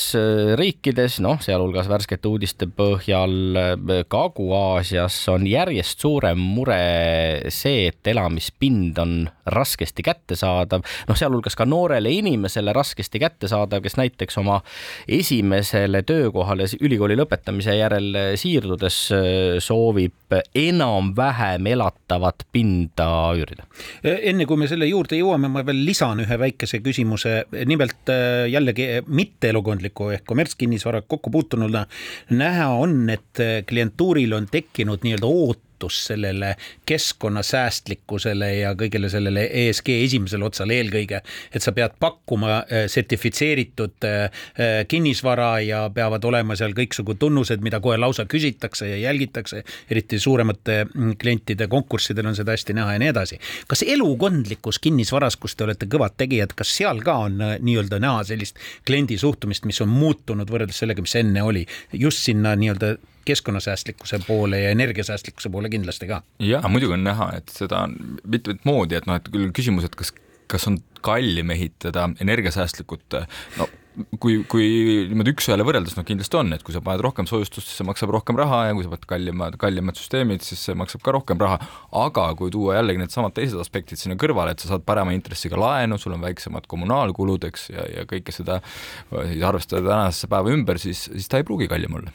[0.58, 3.36] riikides, noh, sealhulgas värskete uudiste põhjal
[4.10, 6.80] Kagu-Aasias on järjest suurem mure
[7.54, 9.14] see, et elamispind on
[9.54, 14.60] raskesti kättesaadav, noh, sealhulgas ka noorele inimesele raskesti kättesaadav, kes näiteks oma
[15.08, 19.00] esimesele töökohale ülikooli lõpetamise järel siirdudes
[19.64, 23.08] soovib enam-vähem elatavat pinda
[23.38, 23.68] üürida.
[24.04, 28.88] enne kui me selle juurde jõuame, ma veel lisan ühe väikese küsimuse, nimelt äh, jällegi
[29.08, 31.86] mitteelukondliku ehk kommertskinnisvaraga kokku puutununa
[32.30, 39.90] näha on, et klientuuril on tekkinud nii-öelda oot ootus sellele keskkonnasäästlikkusele ja kõigele sellele ESG
[39.90, 41.22] esimesel otsal eelkõige,
[41.54, 47.62] et sa pead pakkuma äh, sertifitseeritud äh, äh, kinnisvara ja peavad olema seal kõiksugu tunnused,
[47.62, 52.96] mida kohe lausa küsitakse ja jälgitakse, eriti suuremate mm, klientide konkurssidel on seda hästi näha
[52.98, 53.40] ja nii edasi.
[53.68, 58.58] kas elukondlikus kinnisvaras, kus te olete kõvad tegijad, kas seal ka on nii-öelda näha sellist
[58.86, 62.96] kliendi suhtumist, mis on muutunud võrreldes sellega, mis enne oli, just sinna nii-öelda
[63.28, 66.22] keskkonnasäästlikkuse poole ja energiasäästlikkuse poole kindlasti ka.
[66.44, 69.98] ja muidugi on näha, et seda on mitut moodi, et noh, et küll küsimus, et
[70.00, 70.14] kas,
[70.52, 73.22] kas on kallim ehitada energiasäästlikult,
[73.60, 73.70] no
[74.22, 74.68] kui, kui
[75.10, 78.12] niimoodi üks-ühele võrreldes, noh kindlasti on, et kui sa paned rohkem soojustust, siis see maksab
[78.14, 81.58] rohkem raha ja kui sa paned kallimad, kallimad süsteemid, siis see maksab ka rohkem raha.
[82.04, 85.98] aga kui tuua jällegi needsamad teised aspektid sinna kõrvale, et sa saad parema intressiga laenu,
[86.02, 88.62] sul on väiksemad kommunaalkulud, eks, ja, ja kõike seda
[89.16, 92.14] siis arvestada tänasesse päeva ümber, siis, siis ta ei pruugi kallim olla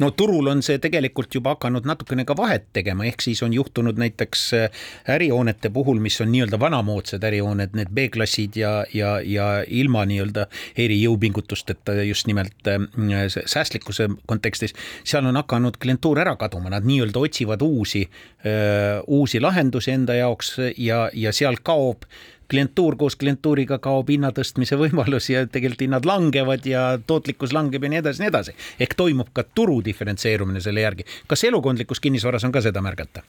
[0.00, 3.98] no turul on see tegelikult juba hakanud natukene ka vahet tegema, ehk siis on juhtunud
[4.00, 4.84] näiteks äh,
[5.16, 10.46] ärihoonete puhul, mis on nii-öelda vanamoodsad ärihooned, need B-klassid ja, ja, ja ilma nii-öelda
[10.78, 12.80] erijõupingutusteta just nimelt äh,
[13.46, 18.06] säästlikkuse kontekstis, seal on hakanud klientuur ära kaduma, nad nii-öelda otsivad uusi,
[18.46, 22.06] äh, uusi lahendusi enda jaoks ja, ja seal kaob
[22.50, 27.92] klientuur koos klientuuriga kaob hinna tõstmise võimalus ja tegelikult hinnad langevad ja tootlikkus langeb ja
[27.92, 28.54] nii edasi, nii edasi.
[28.80, 31.06] ehk toimub ka turu diferentseerumine selle järgi.
[31.26, 33.22] kas elukondlikus kinnisvaras on ka seda märgata?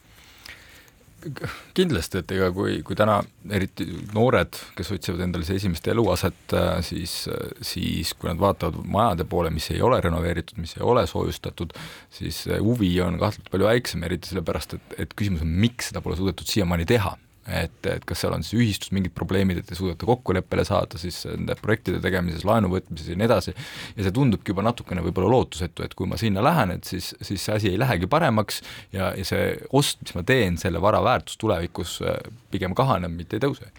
[1.75, 3.17] kindlasti, et ega kui, kui täna
[3.51, 6.55] eriti noored, kes otsivad endale see esimest eluaset,
[6.88, 7.15] siis,
[7.60, 11.75] siis kui nad vaatavad majade poole, mis ei ole renoveeritud, mis ei ole soojustatud,
[12.21, 16.15] siis huvi on kahtlemata palju väiksem, eriti sellepärast, et, et küsimus on, miks seda pole
[16.19, 17.17] suudetud siiamaani teha
[17.50, 21.22] et, et kas seal on siis ühistus mingid probleemid, et ei suudeta kokkuleppele saada siis
[21.30, 23.54] nende projektide tegemises, laenu võtmises ja nii edasi,
[23.98, 27.46] ja see tundubki juba natukene võib-olla lootusetu, et kui ma sinna lähen, et siis, siis
[27.46, 28.62] see asi ei lähegi paremaks
[28.96, 32.20] ja, ja see ost, mis ma teen, selle vara väärtus tulevikus äh,
[32.52, 33.72] pigem kahaneb, mitte ei tõuse.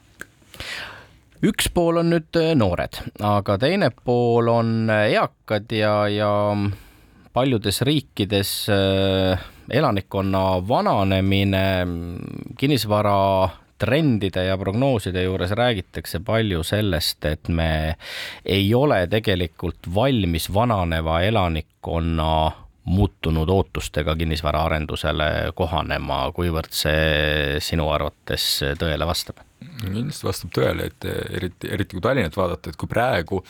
[1.47, 6.31] Üks pool on nüüd äh, noored, aga teine pool on äh, eakad ja, ja
[7.33, 8.51] paljudes riikides
[9.71, 11.63] elanikkonna vananemine,
[12.59, 13.21] kinnisvara
[13.81, 17.97] trendide ja prognooside juures räägitakse palju sellest, et me
[18.45, 22.33] ei ole tegelikult valmis vananeva elanikkonna
[22.91, 29.50] muutunud ootustega kinnisvaraarendusele kohanema, kuivõrd see sinu arvates tõele vastab?
[29.61, 33.41] Kindlasti vastab tõele, et eriti, eriti kui Tallinnat vaadata, et kui praegu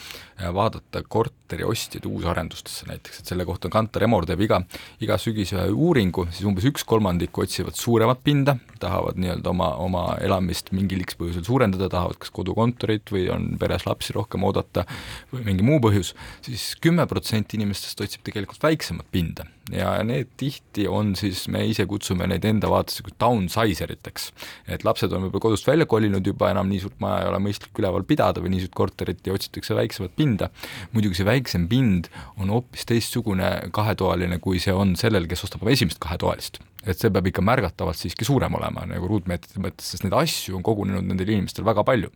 [0.54, 4.60] vaadata korteriostjaid uusarendustesse näiteks, et selle kohta Kantar Emor teeb iga,
[5.04, 10.04] iga sügis ühe uuringu, siis umbes üks kolmandik otsivad suuremat pinda, tahavad nii-öelda oma, oma
[10.24, 14.86] elamist mingil X põhjusel suurendada, tahavad kas kodukontorit või on peres lapsi rohkem oodata
[15.32, 20.32] või mingi muu põhjus siis, siis kümme protsenti inimestest otsib tegelikult väiksemat pinda ja need
[20.40, 24.30] tihti on siis, me ise kutsume neid enda vaates downsizer iteks.
[24.66, 27.76] et lapsed on võib-olla kodust välja kolinud juba, enam nii suurt maja ei ole mõistlik
[27.78, 30.50] üleval pidada või nii suurt korterit ja otsitakse väiksemat pinda.
[30.92, 35.98] muidugi see väiksem pind on hoopis teistsugune kahetoaline, kui see on sellel, kes ostab esimest
[36.00, 40.56] kahetoalist et see peab ikka märgatavalt siiski suurem olema nagu ruutmeetrite mõttes, sest neid asju
[40.56, 42.10] on kogunenud nendel inimestel väga palju.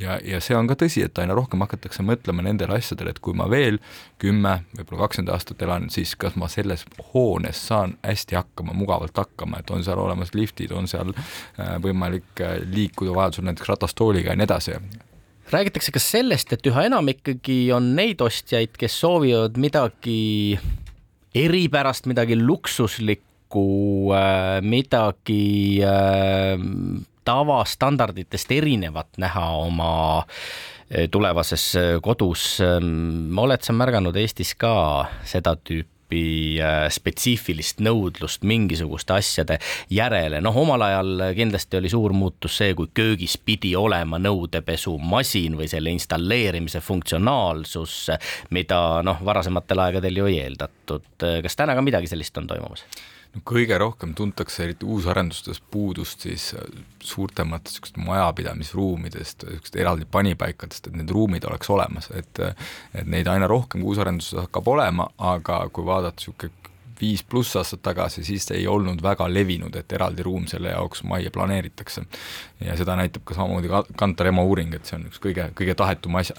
[0.00, 3.36] ja, ja see on ka tõsi, et aina rohkem hakatakse mõtlema nendele asjadele, et kui
[3.36, 3.80] ma veel
[4.22, 9.60] kümme, võib-olla kakskümmend aastat elan, siis kas ma selles hoones saan hästi hakkama, mugavalt hakkama,
[9.60, 14.40] et on seal olemas liftid, on seal äh, võimalik äh, liikuda vajadusel näiteks ratastooliga ja
[14.40, 14.78] nii edasi
[15.52, 20.58] räägitakse ka sellest, et üha enam ikkagi on neid ostjaid, kes soovivad midagi
[21.36, 26.58] eripärast, midagi luksuslikku, kokku äh, midagi äh,
[27.24, 32.60] tavastandarditest erinevat näha oma äh, tulevases kodus.
[33.36, 36.56] oled sa märganud Eestis ka seda tüüpi
[36.88, 39.58] spetsiifilist nõudlust mingisuguste asjade
[39.92, 45.68] järele, noh, omal ajal kindlasti oli suur muutus see, kui köögis pidi olema nõudepesumasin või
[45.68, 48.08] selle installeerimise funktsionaalsus,
[48.56, 51.28] mida noh, varasematel aegadel ju ei eeldatud.
[51.44, 52.88] kas täna ka midagi sellist on toimumas?
[53.46, 56.62] Kõige rohkem tuntakse eriti uusarendustes puudust siis äh,
[57.02, 62.40] suurtematest niisugust majapidamisruumidest, niisugust eraldi panipaikadest, et need ruumid oleks olemas, et
[62.94, 66.68] et neid aina rohkem uusarendustes hakkab olema, aga kui vaadata niisugune
[67.00, 71.30] viis pluss aastat tagasi, siis ei olnud väga levinud, et eraldi ruum selle jaoks majja
[71.30, 72.02] planeeritakse.
[72.60, 76.18] ja seda näitab ka samamoodi Kantar ema uuring, et see on üks kõige, kõige tahetum
[76.18, 76.36] asja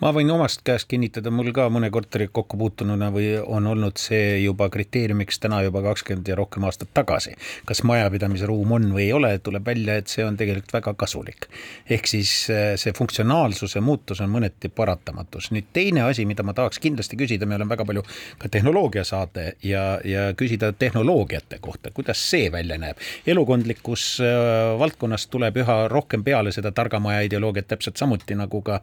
[0.00, 4.38] ma võin omast käest kinnitada, mul ka mõne korteriga kokku puutununa või on olnud see
[4.42, 7.34] juba kriteeriumiks täna juba kakskümmend ja rohkem aastat tagasi.
[7.64, 11.48] kas majapidamise ruum on või ei ole, tuleb välja, et see on tegelikult väga kasulik.
[11.90, 15.50] ehk siis äh, see funktsionaalsuse muutus on mõneti paratamatus.
[15.50, 18.02] nüüd teine asi, mida ma tahaks kindlasti küsida, me oleme väga palju
[18.38, 22.96] ka tehnoloogiasaade ja, ja küsida tehnoloogiate kohta, kuidas see välja näeb.
[23.26, 28.80] elukondlikus äh, valdkonnas tuleb üha rohkem peale seda targa maja ideoloogiat täpselt samuti nagu ka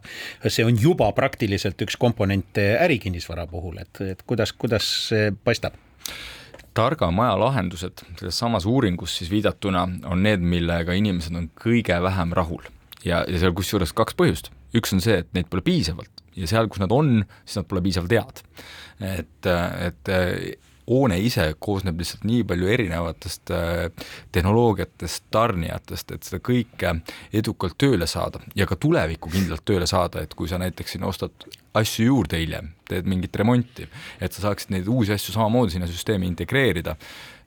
[0.48, 5.78] see on juba praktiliselt üks komponente ärikinnisvara puhul, et, et kuidas, kuidas see paistab?
[6.74, 12.34] targa maja lahendused selles samas uuringus siis viidatuna on need, millega inimesed on kõige vähem
[12.36, 12.62] rahul
[13.04, 16.70] ja, ja seal kusjuures kaks põhjust, üks on see, et neid pole piisavalt ja seal,
[16.70, 18.42] kus nad on, siis nad pole piisavalt head.
[19.00, 20.12] et, et
[20.88, 26.94] hoone ise koosneb lihtsalt nii palju erinevatest äh, tehnoloogiatest, tarnijatest, et seda kõike
[27.42, 31.48] edukalt tööle saada ja ka tulevikku kindlalt tööle saada, et kui sa näiteks siin ostad
[31.74, 33.86] asju juurde hiljem, teed mingit remonti,
[34.20, 36.96] et sa saaksid neid uusi asju samamoodi sinna süsteemi integreerida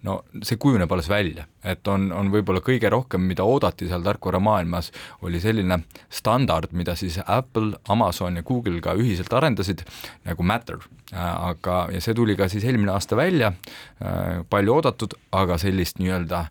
[0.03, 4.91] no see kujuneb alles välja, et on, on võib-olla kõige rohkem, mida oodati seal tarkvaramaailmas,
[5.23, 5.79] oli selline
[6.11, 9.85] standard, mida siis Apple, Amazon ja Google ka ühiselt arendasid,
[10.27, 10.83] nagu Matter.
[11.13, 13.51] aga, ja see tuli ka siis eelmine aasta välja,
[14.49, 16.45] palju oodatud, aga sellist nii-öelda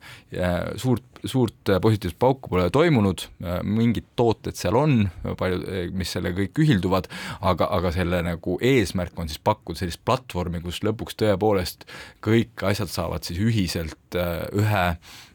[0.79, 3.25] suurt suurt positiivset pauku pole toimunud,
[3.63, 5.07] mingid tooted seal on,
[5.39, 5.61] palju,
[5.97, 7.09] mis selle kõik ühilduvad,
[7.41, 11.87] aga, aga selle nagu eesmärk on siis pakkuda sellist platvormi, kus lõpuks tõepoolest
[12.25, 14.87] kõik asjad saavad siis ühiselt ühe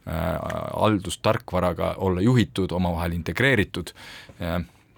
[0.08, 3.92] haldustarkvaraga olla juhitud, omavahel integreeritud,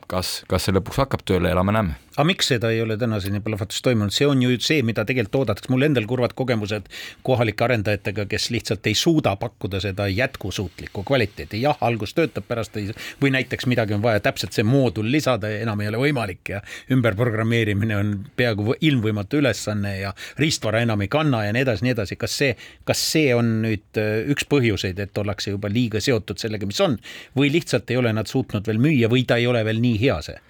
[0.10, 4.12] kas, kas see lõpuks hakkab tööle, elame-näeme aga miks seda ei ole tänaseni plahvatus toimunud,
[4.12, 6.90] see on ju see, mida tegelikult oodatakse, mul endal kurvad kogemused
[7.24, 12.90] kohalike arendajatega, kes lihtsalt ei suuda pakkuda seda jätkusuutlikku kvaliteeti, jah, algus töötab, pärast ei,
[13.22, 16.60] või näiteks midagi on vaja täpselt see moodul lisada ja enam ei ole võimalik ja
[16.92, 20.12] ümberprogrammeerimine on peaaegu ilmvõimatu ülesanne ja
[20.44, 22.52] riistvara enam ei kanna ja nii edasi, nii edasi, kas see,
[22.84, 27.00] kas see on nüüd äh, üks põhjuseid, et ollakse juba liiga seotud sellega, mis on,
[27.40, 30.20] või lihtsalt ei ole nad suutnud veel müüa või ta ei ole veel nii hea
[30.28, 30.49] see?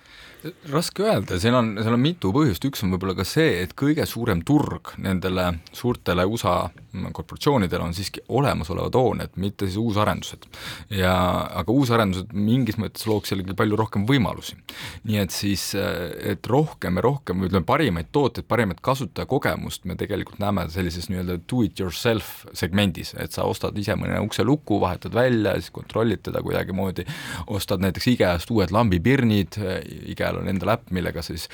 [0.71, 4.05] Raske öelda, seal on, seal on mitu põhjust, üks on võib-olla ka see, et kõige
[4.07, 6.69] suurem turg nendele suurtele USA
[7.13, 10.47] korporatsioonidele on siiski olemasolevad hooned, mitte siis uusarendused.
[10.89, 11.13] ja
[11.59, 14.55] aga uusarendused mingis mõttes looks jällegi palju rohkem võimalusi.
[15.03, 20.69] nii et siis, et rohkem ja rohkem, ütleme parimaid tooteid, parimat kasutajakogemust me tegelikult näeme
[20.69, 25.71] sellises nii-öelda do it yourself segmendis, et sa ostad ise mõne ukseluku, vahetad välja, siis
[25.75, 27.05] kontrollid teda kuidagimoodi,
[27.47, 29.59] ostad näiteks IKEA-st uued lambipirnid,
[30.15, 31.49] IKEA peal on endal äpp, millega siis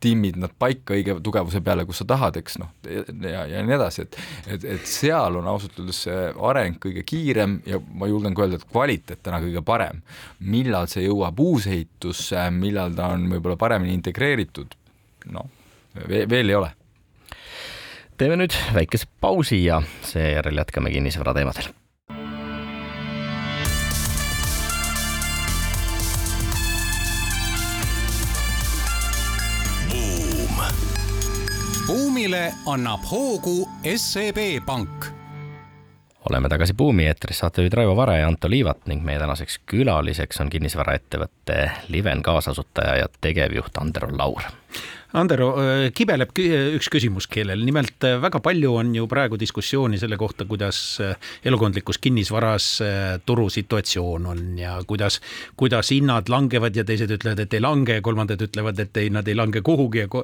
[0.00, 4.04] timmid nad paika õige tugevuse peale, kus sa tahad, eks noh, ja, ja nii edasi,
[4.04, 4.18] et
[4.56, 8.60] et, et seal on ausalt öeldes see areng kõige kiirem ja ma julgen ka öelda,
[8.60, 10.02] et kvaliteet täna kõige parem.
[10.38, 14.76] millal see jõuab uusehitusse, millal ta on võib-olla paremini integreeritud,
[15.32, 15.48] noh,
[16.04, 16.70] veel ei ole.
[18.20, 21.72] teeme nüüd väikese pausi ja seejärel jätkame kinnisvara teemadel
[32.36, 35.04] buumile annab hoogu SEB Pank.
[36.30, 40.50] Oleme tagasi Buumi eetris, saatejuhid Raivo Vare ja Anto Liivat ning meie tänaseks külaliseks on
[40.50, 44.42] kinnisvaraettevõtte Liven kaasasutaja ja tegevjuht Andero Laur
[45.16, 46.34] Andero, äh, kibeleb
[46.76, 51.14] üks küsimus keelel, nimelt äh, väga palju on ju praegu diskussiooni selle kohta, kuidas äh,
[51.48, 52.66] elukondlikus kinnisvaras
[53.24, 55.22] turusituatsioon on ja kuidas,
[55.56, 59.28] kuidas hinnad langevad ja teised ütlevad, et ei lange ja kolmandad ütlevad, et ei, nad
[59.28, 60.20] ei lange kuhugi ja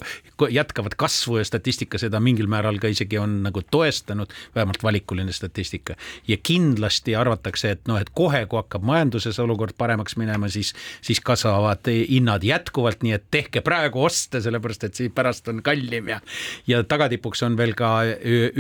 [0.58, 5.96] jätkavad kasvu ja statistika seda mingil määral ka isegi on nagu toestanud, vähemalt valikuline statistika.
[6.28, 11.20] ja kindlasti arvatakse, et noh, et kohe, kui hakkab majanduses olukord paremaks minema, siis, siis
[11.24, 16.08] kasvavad hinnad jätkuvalt, nii et tehke praegu oste, sellepärast sellepärast et siis pärast on kallim
[16.08, 16.20] ja,
[16.66, 18.02] ja tagatipuks on veel ka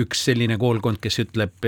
[0.02, 1.66] üks selline koolkond, kes ütleb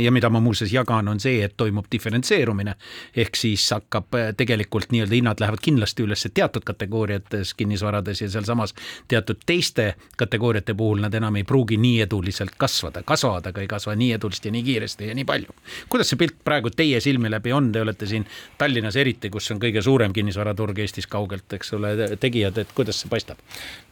[0.00, 2.74] ja mida ma muuseas jagan, on see, et toimub diferentseerumine.
[3.16, 8.74] ehk siis hakkab tegelikult nii-öelda hinnad lähevad kindlasti üles teatud kategooriates kinnisvarades ja sealsamas
[9.08, 13.94] teatud teiste kategooriate puhul nad enam ei pruugi nii eduliselt kasvada, kasvavad, aga ei kasva
[13.96, 15.54] nii eduliselt ja nii kiiresti ja nii palju.
[15.88, 18.26] kuidas see pilt praegu teie silmi läbi on, te olete siin
[18.58, 23.10] Tallinnas eriti, kus on kõige suurem kinnisvaraturg Eestis kaugelt, eks ole, tegijad, et kuidas see
[23.10, 23.38] paistab?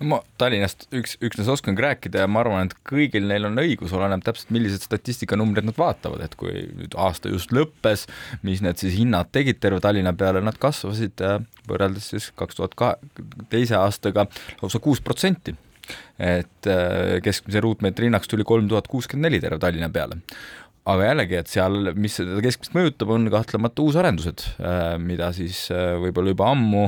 [0.01, 3.95] No ma Tallinnast üks, üksnes oskangi rääkida ja ma arvan, et kõigil neil on õigus,
[3.97, 8.07] oleneb täpselt, millised statistikanumbrid nad vaatavad, et kui nüüd aasta just lõppes,
[8.47, 12.77] mis need siis hinnad tegid terve Tallinna peale, nad kasvasid äh, võrreldes siis kaks tuhat
[12.79, 14.29] kahe, teise aastaga
[14.62, 15.57] lausa kuus protsenti.
[16.21, 20.19] Et äh, keskmise ruutmeetri hinnaks tuli kolm tuhat kuuskümmend neli terve Tallinna peale
[20.89, 25.97] aga jällegi, et seal, mis seda keskmist mõjutab, on kahtlemata uusarendused, äh, mida siis äh,
[26.01, 26.84] võib-olla juba ammu,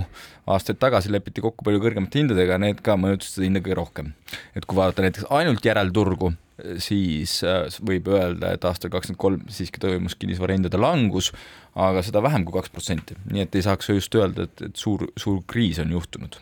[0.51, 4.12] aastaid tagasi lepiti kokku palju kõrgemate hindadega, need ka mõjutasid seda hinda kõige rohkem.
[4.57, 6.32] et kui vaadata näiteks ainult järelturgu,
[6.80, 11.32] siis äh, võib öelda, et aastal kakskümmend kolm siiski toimus kinnisvarahindade langus,
[11.76, 15.07] aga seda vähem kui kaks protsenti, nii et ei saaks just öelda, et, et suur,
[15.20, 16.40] suur kriis on juhtunud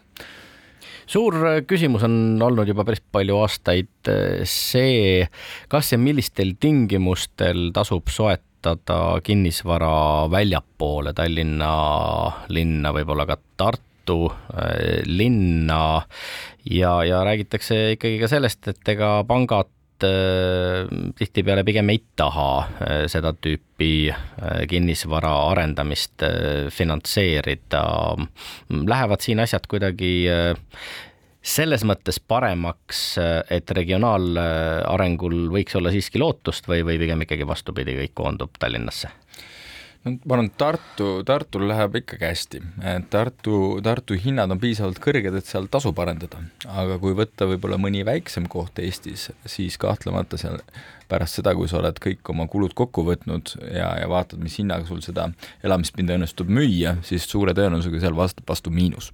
[1.09, 5.24] suur äh, küsimus on olnud juba päris palju aastaid äh, see,
[5.72, 11.72] kas ja millistel tingimustel tasub soetada kinnisvara väljapoole Tallinna
[12.52, 15.82] linna, võib-olla ka Tartu äh, linna?
[16.68, 19.72] Ja, ja räägitakse ikkagi ka sellest, et ega pangad
[21.18, 24.09] tihtipeale pigem ei taha seda tüüpi
[24.70, 26.24] kinnisvara arendamist
[26.74, 27.82] finantseerida.
[28.70, 30.28] Lähevad siin asjad kuidagi
[31.42, 33.03] selles mõttes paremaks,
[33.51, 39.11] et regionaalarengul võiks olla siiski lootust või, või pigem ikkagi vastupidi, kõik koondub Tallinnasse?
[40.16, 42.62] Ma arvan, Tartu, Tartul läheb ikkagi hästi,
[42.94, 47.80] et Tartu, Tartu hinnad on piisavalt kõrged, et seal tasub arendada, aga kui võtta võib-olla
[47.80, 50.61] mõni väiksem koht Eestis, siis kahtlemata seal
[51.09, 54.86] pärast seda, kui sa oled kõik oma kulud kokku võtnud ja, ja vaatad, mis hinnaga
[54.88, 55.28] sul seda
[55.64, 59.11] elamispinda õnnestub müüa, siis suure tõenäosusega seal vastab vastu miinus.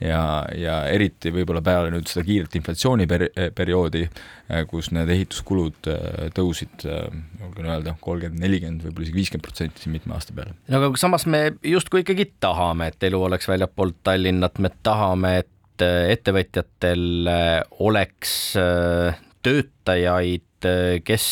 [0.00, 0.20] ja,
[0.56, 7.20] ja eriti võib-olla peale nüüd seda kiiret inflatsiooniperioodi, eh, kus need ehituskulud eh, tõusid, eh,
[7.40, 10.56] julgen öelda, kolmkümmend, nelikümmend, võib-olla isegi viiskümmend protsenti siin mitme aasta peale.
[10.68, 15.48] no aga samas me justkui ikkagi tahame, et elu oleks väljapoolt Tallinnat, me tahame, et
[15.80, 17.28] ettevõtjatel
[17.80, 18.32] oleks
[19.40, 20.44] töötajaid,
[21.04, 21.26] kes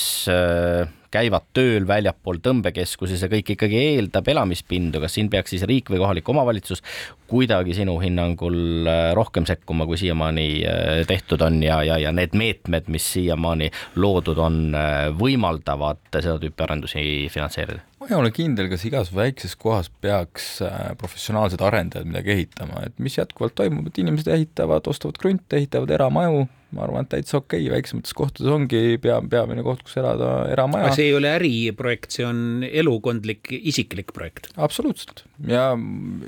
[1.13, 6.03] käivad tööl väljapool tõmbekeskusi, see kõik ikkagi eeldab elamispindu, kas siin peaks siis riik või
[6.03, 6.83] kohalik omavalitsus
[7.29, 12.37] kuidagi sinu hinnangul äh, rohkem sekkuma, kui siiamaani äh, tehtud on ja, ja, ja need
[12.39, 13.71] meetmed, mis siiamaani
[14.01, 17.85] loodud on, äh, võimaldavad seda tüüpi arendusi finantseerida?
[17.99, 20.61] ma ei ole kindel, kas igas väikses kohas peaks
[21.01, 26.47] professionaalsed arendajad midagi ehitama, et mis jätkuvalt toimub, et inimesed ehitavad, ostavad krunte, ehitavad eramaju,
[26.77, 30.91] ma arvan, et täitsa okei okay., väiksemates kohtades ongi pea, peamine koht, kus elada, eramaja.
[30.97, 34.51] see ei ole äriprojekt, see on elukondlik, isiklik projekt.
[34.57, 35.71] absoluutselt ja,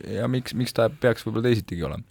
[0.09, 2.07] ja miks, miks ta peaks võib-olla teisitigi olema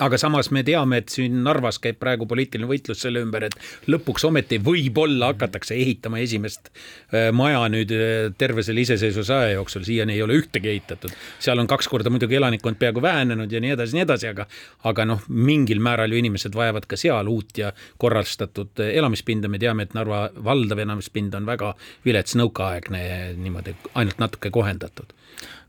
[0.00, 3.56] aga samas me teame, et siin Narvas käib praegu poliitiline võitlus selle ümber, et
[3.92, 9.84] lõpuks ometi võib-olla hakatakse ehitama esimest äh, maja nüüd äh, terve selle iseseisvuse aja jooksul,
[9.86, 11.12] siiani ei ole ühtegi ehitatud.
[11.42, 14.46] seal on kaks korda muidugi elanikkond peaaegu vähenenud ja nii edasi, nii edasi, aga,
[14.88, 19.60] aga noh, mingil määral ju inimesed vajavad ka seal uut ja korrastatud äh, elamispinda, me
[19.62, 21.74] teame, et Narva valdav elamispind on väga
[22.06, 23.02] vilets nõukaaegne,
[23.36, 25.12] niimoodi ainult natuke kohendatud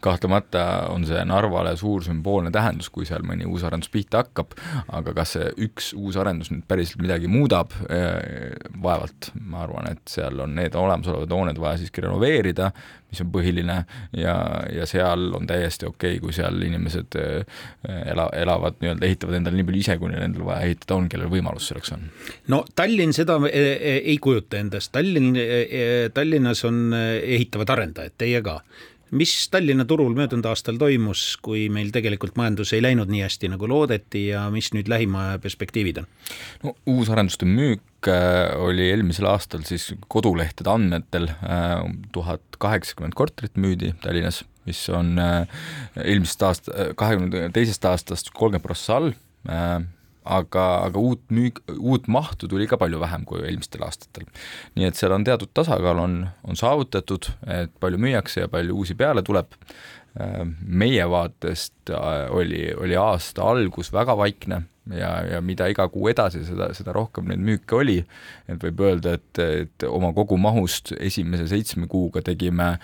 [0.04, 4.56] kahtlemata on see Narvale suur sümboolne tähendus, kui seal mõni uus arendus pihta hakkab,
[4.94, 8.52] aga kas see üks uus arendus nüüd päriselt midagi muudab, eh,
[8.84, 12.72] vaevalt, ma arvan, et seal on need olemasolevad hooned vaja siiski renoveerida,
[13.14, 13.76] mis on põhiline,
[14.18, 14.36] ja,
[14.74, 17.60] ja seal on täiesti okei okay,, kui seal inimesed eh,
[18.12, 21.32] ela, elavad nii-öelda, ehitavad endale nii palju ise, kui neil endal vaja ehitada on, kellel
[21.32, 22.08] võimalus selleks on.
[22.52, 25.38] no Tallinn seda eh, ei kujuta endast, Tallinn,
[26.14, 28.60] Tallinnas on ehitavad arendajad, teie ka
[29.14, 33.70] mis Tallinna turul möödunud aastal toimus, kui meil tegelikult majandus ei läinud nii hästi, nagu
[33.70, 36.10] loodeti ja mis nüüd lähima aja perspektiivid on?
[36.64, 41.76] no uusarenduste müük äh, oli eelmisel aastal siis kodulehtede andmetel äh,
[42.16, 45.44] tuhat kaheksakümmend korterit müüdi Tallinnas, mis on äh,
[46.04, 49.14] eelmisest aasta, kahekümne teisest aastast kolmkümmend prossa all
[50.26, 54.28] aga, aga uut müük, uut mahtu tuli ka palju vähem kui eelmistel aastatel.
[54.76, 58.96] nii et seal on teatud tasakaal on, on saavutatud, et palju müüakse ja palju uusi
[58.96, 59.58] peale tuleb.
[60.62, 64.60] meie vaatest äh, oli, oli aasta algus väga vaikne
[64.94, 68.04] ja, ja mida iga kuu edasi, seda, seda rohkem neid müüke oli.
[68.48, 72.76] et võib öelda, et, et oma kogumahust esimese seitsme kuuga tegime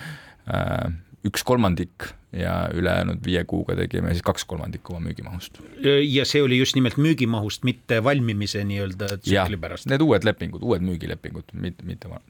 [0.49, 0.89] äh,
[1.27, 5.53] üks kolmandik ja ülejäänud viie kuuga tegime siis kaks kolmandikku oma müügimahust.
[6.05, 9.85] ja see oli just nimelt müügimahust, mitte valmimise nii-öelda tsükli pärast?
[9.89, 12.23] Need uued lepingud, uued müügilepingud, mitte, mitte vanad.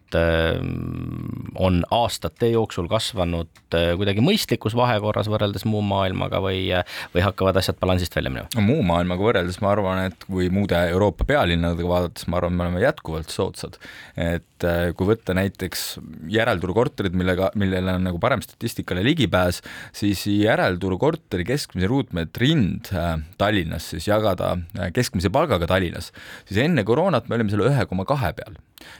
[1.59, 6.65] on aastate jooksul kasvanud äh, kuidagi mõistlikus vahekorras võrreldes muu maailmaga või,
[7.13, 8.51] või hakkavad asjad balansist välja minema?
[8.55, 12.67] no muu maailmaga võrreldes ma arvan, et kui muude Euroopa pealinnadega vaadates, ma arvan, me
[12.67, 13.79] oleme jätkuvalt soodsad.
[14.17, 15.85] et kui võtta näiteks
[16.31, 19.59] järelturu korterid, millega, millele on nagu parem statistikale ligipääs,
[19.95, 22.91] siis järelturu korteri keskmise ruutmeetri hind
[23.37, 24.53] Tallinnas siis jagada
[24.95, 26.11] keskmise palgaga Tallinnas,
[26.47, 28.55] siis enne koroonat me olime seal ühe koma kahe peal.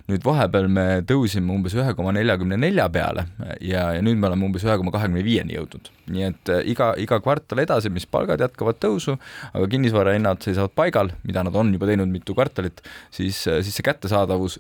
[0.08, 3.26] nüüd vahepeal me tõusime umbes ühe koma neljakümne nelja peale
[3.62, 5.90] ja, ja nüüd me oleme umbes ühe koma kahekümne viieni jõudnud.
[6.14, 9.18] nii et äh, iga, iga kvartal edasi, mis palgad jätkavad tõusu,
[9.52, 12.84] aga kinnisvarahinnad seisavad paigal, mida nad on juba teinud mitu kvartalit,
[13.14, 14.60] siis, äh, siis see kättesaadavus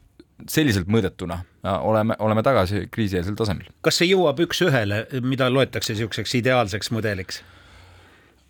[0.50, 3.70] selliselt mõõdetuna oleme, oleme tagasi kriisieelsel tasemel.
[3.86, 7.44] kas see jõuab üks-ühele, mida loetakse niisuguseks ideaalseks mudeliks?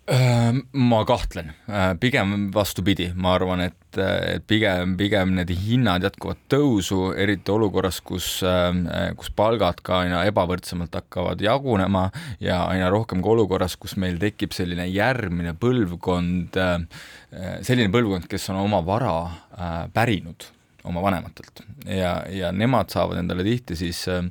[0.04, 1.52] Ma kahtlen,
[2.00, 8.28] pigem vastupidi, ma arvan, et, et pigem, pigem need hinnad jätkuvad tõusu, eriti olukorras, kus,
[9.16, 12.10] kus palgad ka aina ebavõrdsemalt hakkavad jagunema
[12.44, 16.60] ja aina rohkem ka olukorras, kus meil tekib selline järgmine põlvkond,
[17.64, 19.16] selline põlvkond, kes on oma vara
[19.96, 20.53] pärinud
[20.84, 24.26] oma vanematelt ja, ja nemad saavad endale tihti siis äh,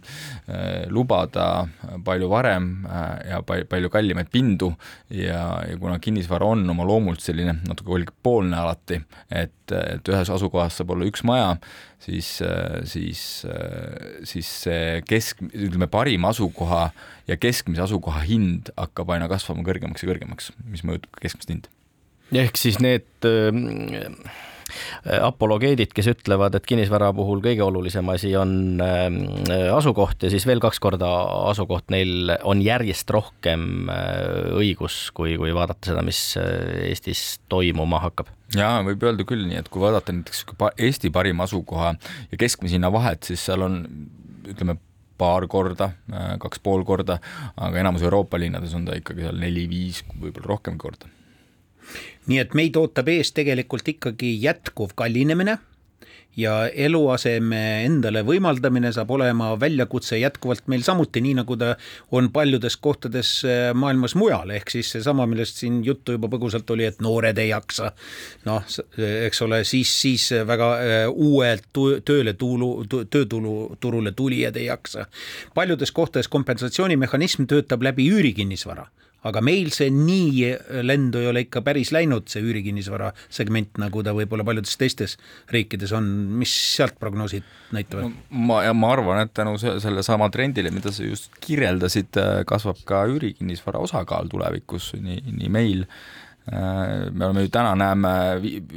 [0.93, 1.67] lubada
[2.05, 4.71] palju varem äh, ja palju, palju kallimaid pindu
[5.09, 10.77] ja, ja kuna kinnisvara on oma loomult selline natuke kolmpoolne alati, et, et ühes asukohas
[10.79, 11.55] saab olla üks maja,
[12.03, 12.29] siis,
[12.89, 13.21] siis,
[14.29, 16.87] siis see kesk, ütleme parim asukoha
[17.29, 21.71] ja keskmise asukoha hind hakkab aina kasvama kõrgemaks ja kõrgemaks, mis mõjutab ka keskmist hinda.
[22.33, 23.53] ehk siis need äh
[23.93, 24.52] Äh,
[25.27, 30.61] apologeedid, kes ütlevad, et kinnisvara puhul kõige olulisem asi on äh, asukoht ja siis veel
[30.63, 31.09] kaks korda
[31.51, 38.31] asukoht, neil on järjest rohkem äh, õigus, kui, kui vaadata seda, mis Eestis toimuma hakkab.
[38.57, 40.45] Jaa, võib öelda küll nii, et kui vaadata näiteks
[40.77, 41.93] Eesti parima asukoha
[42.31, 43.81] ja keskmise hinna vahet, siis seal on
[44.49, 44.77] ütleme,
[45.17, 45.91] paar korda,
[46.41, 47.19] kaks pool korda,
[47.55, 51.09] aga enamus Euroopa linnades on ta ikkagi seal neli-viis, võib-olla rohkem korda
[52.27, 55.57] nii et meid ootab ees tegelikult ikkagi jätkuv kallinemine
[56.37, 61.73] ja eluaseme endale võimaldamine saab olema väljakutse jätkuvalt meil samuti, nii nagu ta
[62.11, 66.87] on paljudes kohtades äh, maailmas mujal, ehk siis seesama, millest siin juttu juba põgusalt oli,
[66.89, 67.91] et noored ei jaksa.
[68.45, 68.65] noh,
[68.97, 71.69] eks ole, siis, siis väga äh, uuelt
[72.05, 75.05] tööle tuulu, töötulu, turule tulijad ei jaksa.
[75.53, 78.87] paljudes kohtades kompensatsioonimehhanism töötab läbi üürikinnisvara
[79.29, 84.15] aga meil see nii lendu ei ole ikka päris läinud, see üürikinnisvara segment, nagu ta
[84.15, 85.17] võib-olla paljudes teistes
[85.53, 86.09] riikides on,
[86.41, 88.25] mis sealt prognoosid näitavad no,?
[88.49, 92.19] ma, ma arvan, et tänu sellesama trendile, mida sa just kirjeldasid,
[92.49, 98.09] kasvab ka üürikinnisvara osakaal tulevikus nii, nii meil Äh, me oleme ju täna näeme,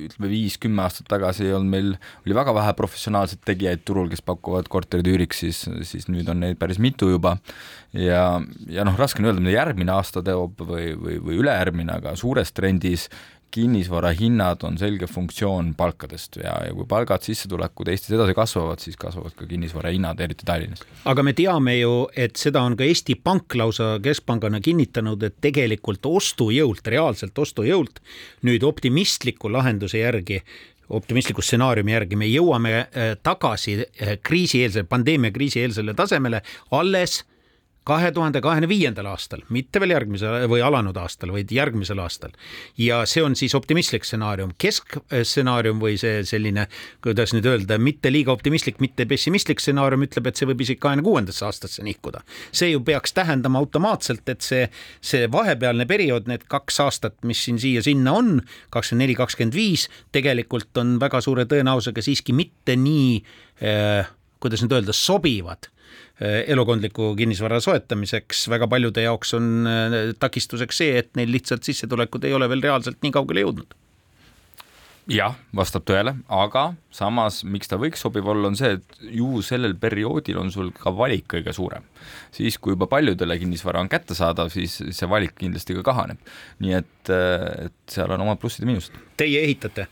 [0.07, 5.09] ütleme viis-kümme aastat tagasi on meil, oli väga vähe professionaalseid tegijaid turul, kes pakuvad korterid
[5.11, 7.37] üüriks, siis, siis nüüd on neid päris mitu juba.
[7.97, 8.39] ja,
[8.71, 12.55] ja noh, raske on öelda, mida järgmine aasta teeb või, või, või ülejärgmine, aga suures
[12.55, 13.09] trendis
[13.57, 18.99] kinnisvara hinnad on selge funktsioon palkadest ja, ja kui palgad, sissetulekud Eestis edasi kasvavad, siis
[19.01, 20.85] kasvavad ka kinnisvara hinnad, eriti Tallinnas.
[21.09, 26.09] aga me teame ju, et seda on ka Eesti Pank lausa keskpangana kinnitanud, et tegelikult
[26.11, 28.03] ostujõult, reaalselt ostujõult
[28.47, 30.43] nüüd optimistliku lahenduse järgi
[30.97, 36.43] optimistliku stsenaariumi järgi me jõuame äh, tagasi äh, kriisieelse, pandeemia kriisieelsele tasemele
[36.77, 37.25] alles
[37.87, 42.35] kahe tuhande kahekümne viiendal aastal, mitte veel järgmisel või alanud aastal, vaid järgmisel aastal.
[42.79, 46.67] ja see on siis optimistlik stsenaarium, keskstsenaarium või see selline,
[47.05, 51.07] kuidas nüüd öelda, mitte liiga optimistlik, mitte pessimistlik stsenaarium ütleb, et see võib isegi kahekümne
[51.07, 52.25] kuuendasse aastasse nihkuda.
[52.53, 54.67] see ju peaks tähendama automaatselt, et see,
[55.01, 60.77] see vahepealne periood, need kaks aastat, mis siin siia-sinna on, kakskümmend neli, kakskümmend viis, tegelikult
[60.83, 63.11] on väga suure tõenäosusega siiski mitte nii
[63.63, 64.11] äh,
[64.41, 65.71] kuidas nüüd öelda, sobivad
[66.17, 72.25] Eh, elukondliku kinnisvara soetamiseks, väga paljude jaoks on eh, takistuseks see, et neil lihtsalt sissetulekud
[72.25, 73.75] ei ole veel reaalselt nii kaugele jõudnud
[75.13, 76.63] jah, vastab tõele, aga
[76.95, 80.95] samas, miks ta võiks sobiv olla, on see, et ju sellel perioodil on sul ka
[80.97, 81.85] valik kõige suurem.
[82.33, 86.33] siis, kui juba paljudele kinnisvara on kättesaadav, siis see valik kindlasti ka kahaneb.
[86.65, 88.97] nii et, eh, et seal on omad plussid ja miinused.
[89.21, 89.87] Teie ehitate?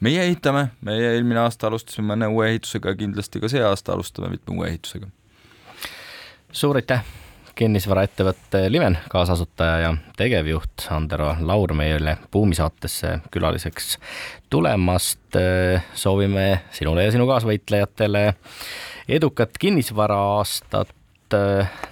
[0.00, 4.56] Meie ehitame, meie eelmine aasta alustasime mõne uue ehitusega, kindlasti ka see aasta alustame mitme
[4.56, 5.10] uue ehitusega
[6.52, 7.04] suur aitäh,
[7.54, 13.98] kinnisvaraettevõtte Liven kaasasutaja ja tegevjuht Andero Laur meile Buumi saatesse külaliseks
[14.50, 15.18] tulemast.
[15.94, 18.34] soovime sinule ja sinu kaasvõitlejatele
[19.08, 20.88] edukat kinnisvara-aastat.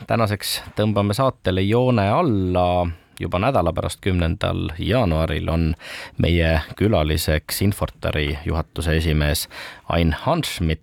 [0.06, 2.88] tänaseks tõmbame saatele joone alla
[3.20, 5.74] juba nädala pärast, kümnendal jaanuaril on
[6.18, 9.48] meie külaliseks Infortari juhatuse esimees
[9.88, 10.82] Ain Hanschmidt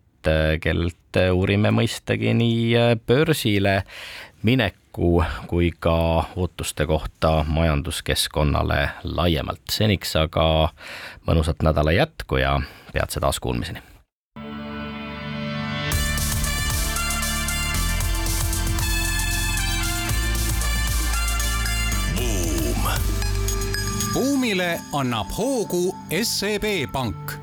[0.61, 3.83] kellelt uurime mõistagi nii börsile
[4.43, 5.97] mineku kui ka
[6.35, 9.65] ootuste kohta majanduskeskkonnale laiemalt.
[9.69, 10.69] seniks aga
[11.27, 12.59] mõnusat nädala jätku ja
[12.93, 13.94] peatse taaskuulmiseni
[24.45, 27.39] buumile annab hoogu SEB Pank